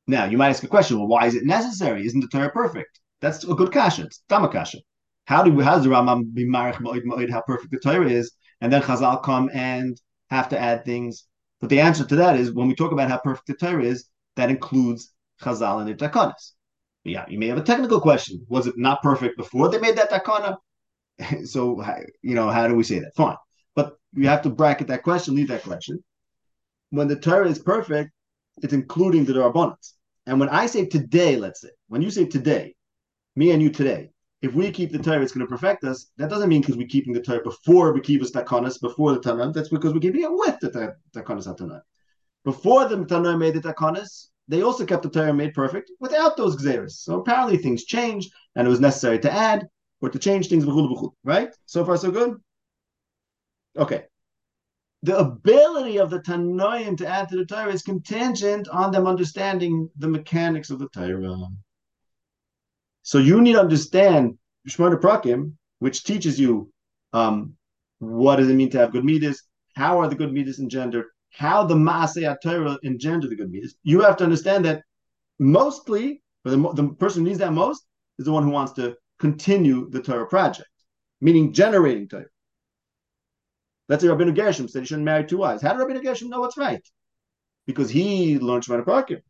[0.06, 2.06] Now, you might ask a question: Well, why is it necessary?
[2.06, 3.00] Isn't the Torah perfect?
[3.20, 4.04] That's a good kasha.
[4.04, 4.78] It's damakasha.
[5.26, 8.10] How do we, how does the Rambam be marich ma'od ma'od how perfect the Torah
[8.10, 10.00] is, and then Chazal come and
[10.30, 11.26] have to add things?
[11.60, 14.08] But the answer to that is when we talk about how perfect the Torah is,
[14.36, 16.34] that includes Chazal and the.
[17.04, 18.44] Yeah, you may have a technical question.
[18.48, 20.56] Was it not perfect before they made that takana?
[21.44, 21.84] so,
[22.22, 23.14] you know, how do we say that?
[23.14, 23.36] Fine.
[23.74, 26.02] But you have to bracket that question, leave that question.
[26.90, 28.10] When the Torah is perfect,
[28.62, 29.92] it's including the Darabonats.
[30.26, 32.74] And when I say today, let's say, when you say today,
[33.34, 34.10] me and you today,
[34.42, 36.10] if we keep the Torah, it's going to perfect us.
[36.16, 39.20] That doesn't mean because we're keeping the Torah before we keep us Takanas, before the
[39.20, 39.52] Tanah.
[39.52, 40.70] That's because we're keeping it with the
[41.14, 41.82] Takanas Tanah.
[42.44, 46.56] before the Tanoi made the Takonis, they also kept the Torah made perfect without those
[46.56, 46.92] Xeris.
[46.92, 49.68] So apparently things changed and it was necessary to add
[50.00, 50.66] or to change things,
[51.24, 51.54] right?
[51.66, 52.36] So far, so good?
[53.78, 54.04] Okay.
[55.04, 59.90] The ability of the Tanoim to add to the Torah is contingent on them understanding
[59.96, 61.48] the mechanics of the Torah.
[63.02, 64.38] So you need to understand
[64.68, 66.72] Shmona Prakim, which teaches you
[67.12, 67.54] um,
[67.98, 69.42] what does it mean to have good midas,
[69.74, 73.74] how are the good midas engendered, how the Maaseh Torah engender the good midas.
[73.82, 74.82] You have to understand that
[75.38, 77.84] mostly, the, the person who needs that most
[78.18, 80.68] is the one who wants to continue the Torah project,
[81.20, 82.26] meaning generating Torah.
[83.88, 85.62] Let's say Rabbeinu Gershom said he shouldn't marry two wives.
[85.62, 86.86] How did Rabbeinu Gershom know what's right?
[87.66, 89.22] Because he learned Shemona Prakim.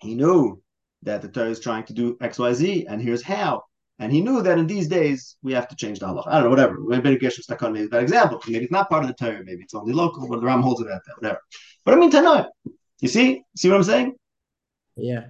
[0.00, 0.62] He knew
[1.02, 3.64] that the Torah is trying to do X, Y, Z, and here's how.
[4.00, 6.28] And he knew that in these days we have to change the halacha.
[6.28, 6.78] I don't know, whatever.
[6.78, 8.40] Rabbeinu Gershom Stakon maybe that example.
[8.46, 9.42] Maybe it's not part of the Torah.
[9.44, 11.14] Maybe it's only local, but the Ram holds it at that.
[11.18, 11.40] Whatever.
[11.84, 12.46] But I mean, Tanoi.
[13.00, 13.42] You see?
[13.56, 14.14] See what I'm saying?
[14.96, 15.26] Yeah.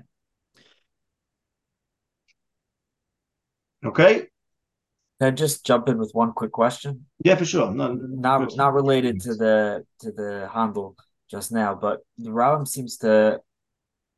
[3.85, 4.27] Okay.
[5.19, 7.07] Can I just jump in with one quick question?
[7.25, 7.73] Yeah, for sure.
[7.73, 10.97] No, not not related to the to the handle
[11.29, 13.41] just now, but the Rambam seems to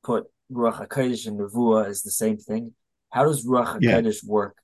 [0.05, 2.75] put Ruach Hakodesh and Nevuah as the same thing.
[3.11, 4.31] How does Ruach Hakodesh yeah.
[4.31, 4.57] work?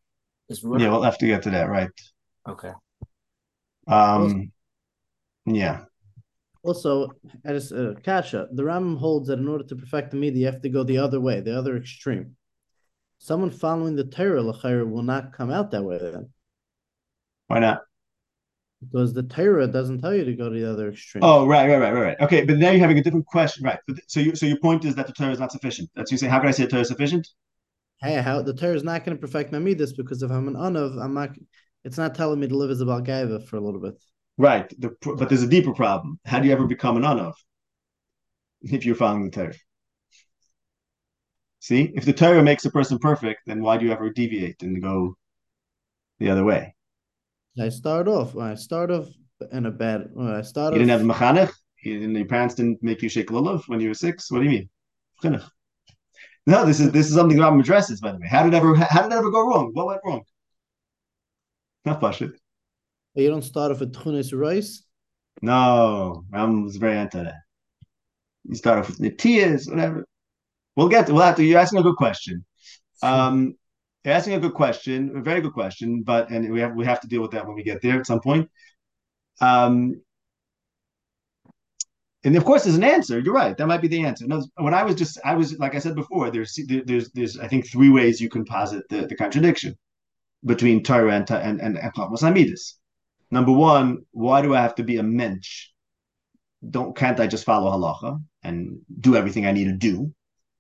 [0.49, 0.80] Is Ruach...
[0.80, 1.91] Yeah, we'll have to get to that, right?
[2.49, 2.72] Okay.
[3.89, 4.53] Um,
[5.47, 5.84] yeah.
[6.62, 7.12] Also,
[7.45, 10.62] as uh, Kasha, the Rambam holds that in order to perfect the media, you have
[10.62, 12.37] to go the other way, the other extreme
[13.19, 16.31] someone following the Torah l'chayr will not come out that way then.
[17.49, 17.83] Why not?
[18.81, 21.25] Because the Torah doesn't tell you to go to the other extreme.
[21.25, 22.21] Oh, right, right, right, right, right.
[22.21, 23.79] Okay, but now you're having a different question, right?
[24.07, 25.91] So, you, so your point is that the Torah is not sufficient.
[25.95, 26.29] That's you say.
[26.29, 27.27] How can I say the Torah is sufficient?
[28.03, 30.55] Hey, how the Torah is not going to perfect my midas because if I'm an
[30.55, 31.31] unav, I'm not.
[31.85, 33.95] It's not telling me to live as a balgaiva for a little bit.
[34.39, 36.21] Right, the, but there's a deeper problem.
[36.27, 37.33] How do you ever become an unav
[38.61, 39.55] if you're following the Torah?
[41.67, 44.81] See, if the Torah makes a person perfect, then why do you ever deviate and
[44.81, 45.17] go
[46.21, 46.77] the other way?
[47.61, 48.37] I start off.
[48.37, 49.09] I start off
[49.51, 50.11] in a bad.
[50.17, 50.75] I start.
[50.75, 51.53] You didn't have mechanech.
[51.83, 54.31] Your parents didn't make you shake lulav when you were six.
[54.31, 54.51] What do you
[55.25, 55.41] mean?
[56.47, 58.01] No, this is this is something Rambam addresses.
[58.01, 59.71] By the way, how did it ever how did it ever go wrong?
[59.73, 60.23] What went wrong?
[61.85, 62.31] Not pashit.
[63.17, 64.85] You don't start off with tunis rice.
[65.43, 67.43] No, Rambam was very anti that.
[68.45, 70.07] You start off with natias, whatever.
[70.77, 71.45] We'll get to, we'll have to.
[71.45, 72.45] You're asking a good question.
[73.03, 73.57] Um,
[74.05, 77.01] you're asking a good question, a very good question, but and we have we have
[77.01, 78.49] to deal with that when we get there at some point.
[79.41, 80.01] Um,
[82.24, 83.18] and of course, there's an answer.
[83.18, 83.57] You're right.
[83.57, 84.27] That might be the answer.
[84.27, 86.31] No, when I was just, I was like I said before.
[86.31, 89.77] There's there's there's I think three ways you can posit the, the contradiction
[90.45, 92.59] between Torah and and and, and
[93.31, 95.68] Number one, why do I have to be a mensch?
[96.68, 100.12] Don't can't I just follow halacha and do everything I need to do?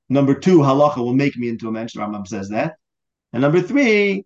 [0.08, 1.96] Number two, halacha will make me into a mensch.
[1.96, 2.76] Rambam says that.
[3.32, 4.24] And number three,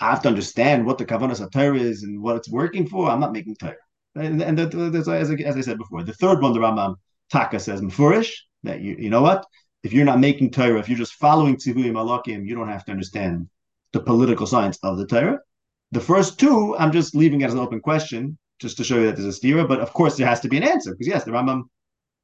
[0.00, 3.08] I have to understand what the kavanas Torah is and what it's working for.
[3.08, 3.76] I'm not making Torah.
[4.14, 6.96] And, and as, I, as I said before, the third one, the Rambam
[7.30, 8.32] Taka says, Mfurish,
[8.64, 9.44] that you, you know what?
[9.82, 12.92] If you're not making Torah, if you're just following Tzivuyim Alakim, you don't have to
[12.92, 13.48] understand
[13.92, 15.38] the political science of the Torah.
[15.92, 19.16] The first two, I'm just leaving as an open question, just to show you that
[19.16, 19.66] there's a stira.
[19.66, 21.62] But of course, there has to be an answer because yes, the Rambam,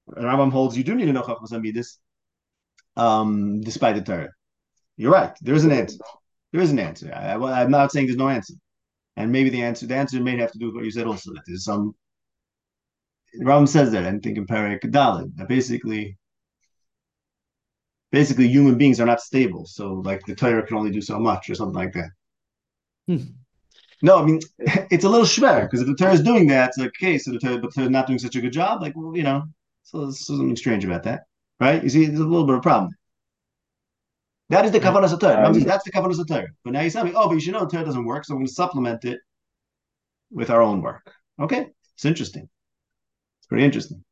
[0.09, 1.99] the Rambam holds you do need to know Chachmas Amidis,
[2.99, 4.31] um, despite the Torah.
[4.97, 5.35] You're right.
[5.41, 5.99] There is an answer.
[6.53, 7.13] There is an answer.
[7.15, 8.55] I, am not saying there's no answer.
[9.17, 11.33] And maybe the answer, the answer may have to do with what you said also,
[11.33, 11.95] that there's some,
[13.41, 16.17] Ram says that, I think in Perek Dalit, that basically,
[18.11, 19.67] basically human beings are not stable.
[19.67, 22.11] So like the Torah can only do so much or something like that.
[23.07, 23.31] Hmm.
[24.03, 26.79] No, I mean, it's a little schwer because if the Torah is doing that, it's
[26.79, 29.17] like, okay, so the Torah, but they're not doing such a good job, like, well,
[29.17, 29.45] you know,
[29.83, 31.28] so there's something strange about that
[31.61, 31.83] right?
[31.83, 32.93] You see, there's a little bit of a problem.
[34.51, 35.47] That is the kavanas of Torah.
[35.47, 36.49] Um, that's the kavanas of Torah.
[36.65, 38.39] But now you tell me, oh, but you should know Torah doesn't work, so we're
[38.39, 39.21] going to supplement it
[40.31, 41.13] with our own work.
[41.39, 42.49] Okay, it's interesting.
[43.41, 44.05] It's pretty interesting.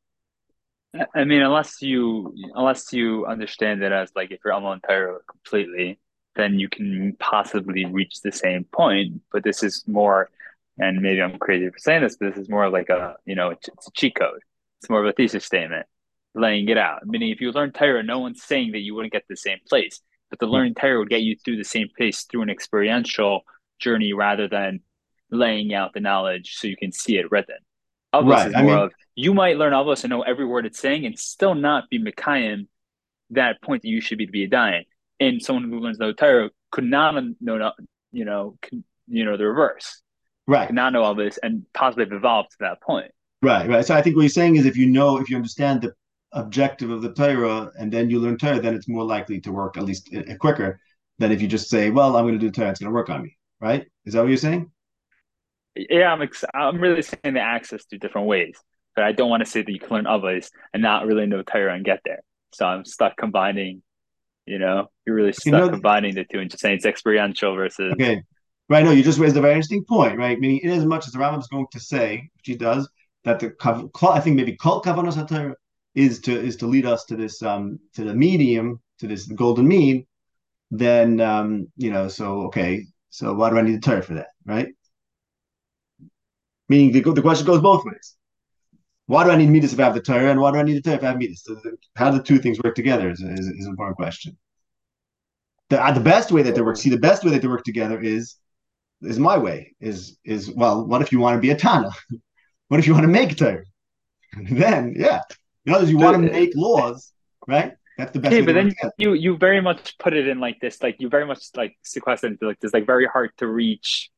[1.15, 5.99] I mean, unless you unless you understand it as like if you're Amal Torah completely,
[6.37, 9.21] then you can possibly reach the same point.
[9.31, 10.31] But this is more,
[10.79, 13.51] and maybe I'm crazy for saying this, but this is more like a you know
[13.51, 14.41] it's, it's a cheat code.
[14.81, 15.87] It's more of a thesis statement
[16.37, 17.07] laying it out.
[17.07, 20.01] Meaning, if you learn Torah, no one's saying that you wouldn't get the same place,
[20.31, 20.53] but the hmm.
[20.53, 23.41] learning Torah would get you through the same place through an experiential
[23.79, 24.81] journey rather than
[25.31, 27.57] laying out the knowledge so you can see it written.
[28.15, 28.47] Avos right.
[28.49, 31.05] is more I mean, of you might learn Avos and know every word it's saying
[31.05, 32.69] and still not be Mekayim
[33.31, 34.85] that point that you should be to be a dying.
[35.19, 37.73] And someone who learns the Torah could not know,
[38.13, 38.57] you know,
[39.09, 40.03] you know, the reverse.
[40.47, 40.69] Right.
[40.69, 43.11] Could not know all this and possibly have evolved to that point.
[43.43, 43.85] Right, right.
[43.85, 45.95] So I think what you're saying is if you know, if you understand the
[46.33, 49.77] objective of the Torah and then you learn Torah, then it's more likely to work
[49.77, 50.81] at least uh, quicker
[51.19, 53.11] than if you just say, "Well, I'm going to do Torah; it's going to work
[53.11, 53.87] on me." Right?
[54.05, 54.71] Is that what you're saying?
[55.75, 56.23] Yeah, I'm.
[56.23, 58.59] Ex- I'm really saying the access to different ways,
[58.95, 61.43] but I don't want to say that you can learn Avos and not really know
[61.43, 62.21] Torah and get there.
[62.53, 63.83] So I'm stuck combining.
[64.47, 67.55] You know, you're really stuck you know, combining the two and just saying it's experiential
[67.57, 67.93] versus.
[67.95, 68.23] Okay,
[68.69, 68.85] right.
[68.85, 70.39] No, you just raised a very interesting point, right?
[70.39, 72.89] Meaning, in as much as the Rambam is going to say, which he does,
[73.25, 73.53] that the
[74.03, 75.17] I think maybe cult kavanos
[75.97, 79.67] is to is to lead us to this um to the medium to this golden
[79.67, 80.07] mean,
[80.71, 84.29] then um you know so okay so why do I need the Torah for that,
[84.45, 84.69] right?
[86.69, 88.15] Meaning the, the question goes both ways.
[89.07, 90.77] Why do I need midas if I have the Torah, and why do I need
[90.77, 91.43] the Torah if I have midas?
[91.45, 91.57] So
[91.95, 94.37] how do the two things work together is, is, is an important question.
[95.71, 97.65] The, uh, the best way that they work, see, the best way that they work
[97.65, 98.37] together is
[99.03, 99.75] is my way.
[99.81, 101.91] Is is well, what if you want to be a Tana?
[102.69, 103.65] what if you want to make Torah?
[104.51, 105.21] then, yeah,
[105.67, 107.13] in other words, you want to make laws,
[107.47, 107.75] right?
[107.99, 108.35] That's the best.
[108.35, 111.27] Okay, but then you you very much put it in like this, like you very
[111.27, 114.11] much like sequester into like this, like very hard to reach.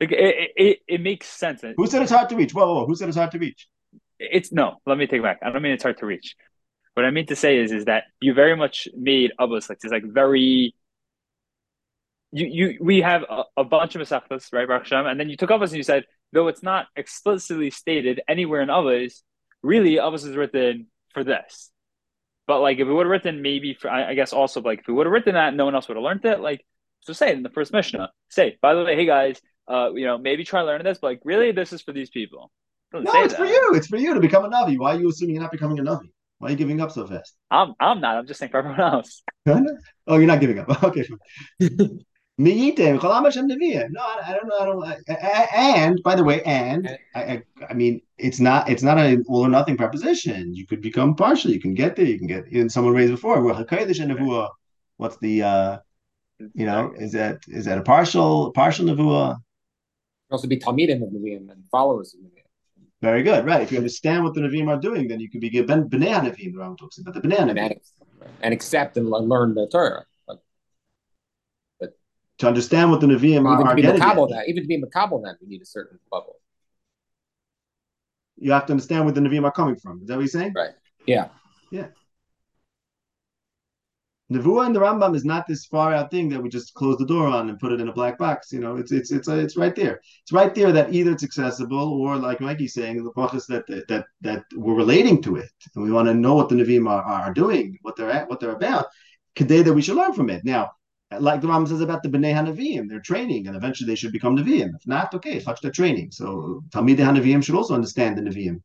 [0.00, 1.64] Like it, it, it makes sense.
[1.76, 2.52] Who said it's hard to reach?
[2.52, 2.86] Whoa, whoa, whoa.
[2.86, 3.66] who said it's hard to reach?
[4.18, 4.80] it's no.
[4.86, 5.40] Let me take back.
[5.42, 6.36] I don't mean it's hard to reach.
[6.94, 9.92] What I mean to say is, is that you very much made Abbas like this,
[9.92, 10.74] like very.
[12.32, 15.36] You you we have a, a bunch of Masechtas, right, Baruch Hashem, and then you
[15.36, 19.22] took Abbas and you said, though it's not explicitly stated anywhere in Abbas,
[19.66, 21.70] really Abbas is written for this.
[22.46, 24.86] But like if we would have written maybe for I, I guess also like if
[24.86, 26.40] we would have written that, no one else would have learned it.
[26.40, 26.64] Like
[27.00, 28.10] so say it in the first Mishnah.
[28.28, 31.20] Say, by the way, hey guys, uh, you know, maybe try learning this, but like
[31.24, 32.50] really this is for these people.
[32.92, 33.38] No, it's that.
[33.38, 33.72] for you.
[33.74, 34.78] It's for you to become a Navi.
[34.78, 36.08] Why are you assuming you're not becoming a Navi?
[36.38, 37.34] Why are you giving up so fast?
[37.50, 38.16] I'm I'm not.
[38.16, 39.22] I'm just saying for everyone else.
[39.46, 40.68] oh, you're not giving up.
[40.84, 41.04] Okay.
[42.38, 44.58] No, I, I don't know.
[44.58, 44.84] I don't.
[45.08, 48.68] I, and by the way, and I, I, I mean, it's not.
[48.68, 50.54] It's not an all or nothing proposition.
[50.54, 51.50] You could become partial.
[51.50, 52.04] You can get there.
[52.04, 52.46] You can get.
[52.52, 53.42] And someone raised before.
[53.42, 53.64] Well,
[54.98, 55.42] What's the?
[55.42, 55.78] uh
[56.54, 59.38] You know, is that is that a partial partial nevuah?
[60.30, 62.46] Also, be talmidim of the neviim and followers of neviim.
[63.02, 63.60] Very good, right?
[63.62, 66.52] If you understand what the Nevi'im are doing, then you could be given Bnei Nevi'im.
[66.54, 67.78] The Rambam talks about the Bnei Nevi'im.
[68.40, 70.04] And accept and learn the Torah.
[72.38, 75.22] To understand what the Nevi'im are, even to be Makabal that, even to be Makabal
[75.24, 76.36] that, we need a certain level.
[78.36, 80.02] You have to understand where the Nevi'im are coming from.
[80.02, 80.52] Is that what you're saying?
[80.54, 80.72] Right.
[81.06, 81.28] Yeah.
[81.70, 81.86] Yeah.
[84.30, 87.06] Nevuah and the Rambam is not this far out thing that we just close the
[87.06, 88.52] door on and put it in a black box.
[88.52, 90.00] You know, it's it's it's it's right there.
[90.22, 94.04] It's right there that either it's accessible or, like Mikey's saying, the brachas that that
[94.22, 97.32] that we're relating to it, and we want to know what the Nevi'im are, are
[97.32, 98.86] doing, what they're at, what they're about.
[99.36, 100.44] Today that we should learn from it.
[100.44, 100.72] Now,
[101.12, 104.36] like the Rambam says about the Bnei Hanavim, they're training, and eventually they should become
[104.36, 104.74] Nevi'im.
[104.74, 106.10] If not, okay, such their training.
[106.10, 108.60] So Talmidei Hanavim should also understand the Nevi'im.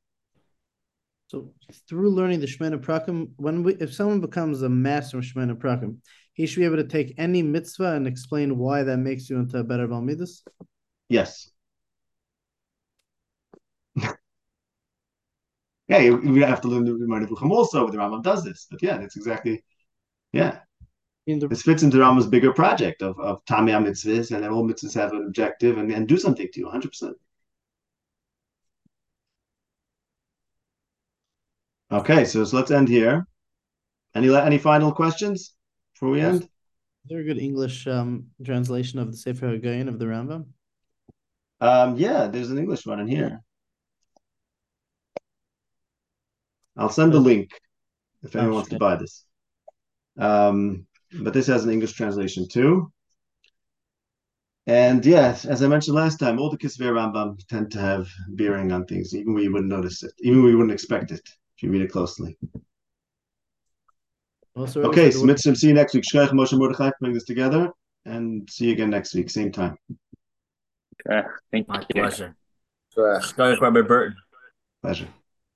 [1.27, 1.53] So
[1.87, 5.97] through learning the Shemona Prakim, when we, if someone becomes a master of Shemona Prakim,
[6.33, 9.59] he should be able to take any mitzvah and explain why that makes you into
[9.59, 10.43] a better Balmidus?
[11.09, 11.51] Yes.
[13.95, 14.13] yeah,
[15.99, 18.67] you, you have to learn the Gemara also, the Rambam does this.
[18.69, 19.63] But yeah, that's exactly,
[20.33, 20.59] yeah.
[21.27, 25.11] The, this fits into Rambam's bigger project of, of Tamiyah mitzvahs, and all mitzvahs have
[25.11, 27.13] an objective and, and do something to you, 100%.
[31.91, 33.27] Okay, so, so let's end here.
[34.15, 35.53] Any any final questions
[35.93, 36.43] before we end?
[36.43, 36.49] Is
[37.05, 40.45] there a good English um, translation of the Sefer HaGaon of the Rambam?
[41.59, 43.41] Um, yeah, there's an English one in here.
[46.77, 47.51] I'll send the link
[48.23, 49.25] if anyone oh, wants to buy this.
[50.17, 50.87] Um,
[51.19, 52.91] but this has an English translation too.
[54.67, 58.71] And yes, as I mentioned last time, all the Kisvei Rambam tend to have bearing
[58.71, 61.21] on things, even where you wouldn't notice it, even where you wouldn't expect it
[61.55, 62.37] if you read it closely.
[64.55, 66.03] Also, okay, so Mitzvah, see you next week.
[66.03, 67.71] Shkach Moshe Mordechai, putting this together,
[68.05, 69.77] and see you again next week, same time.
[71.07, 72.01] Okay, thank My you.
[72.01, 72.35] pleasure.
[72.95, 74.15] Shkach Rabbi Burton.
[74.81, 75.07] Pleasure.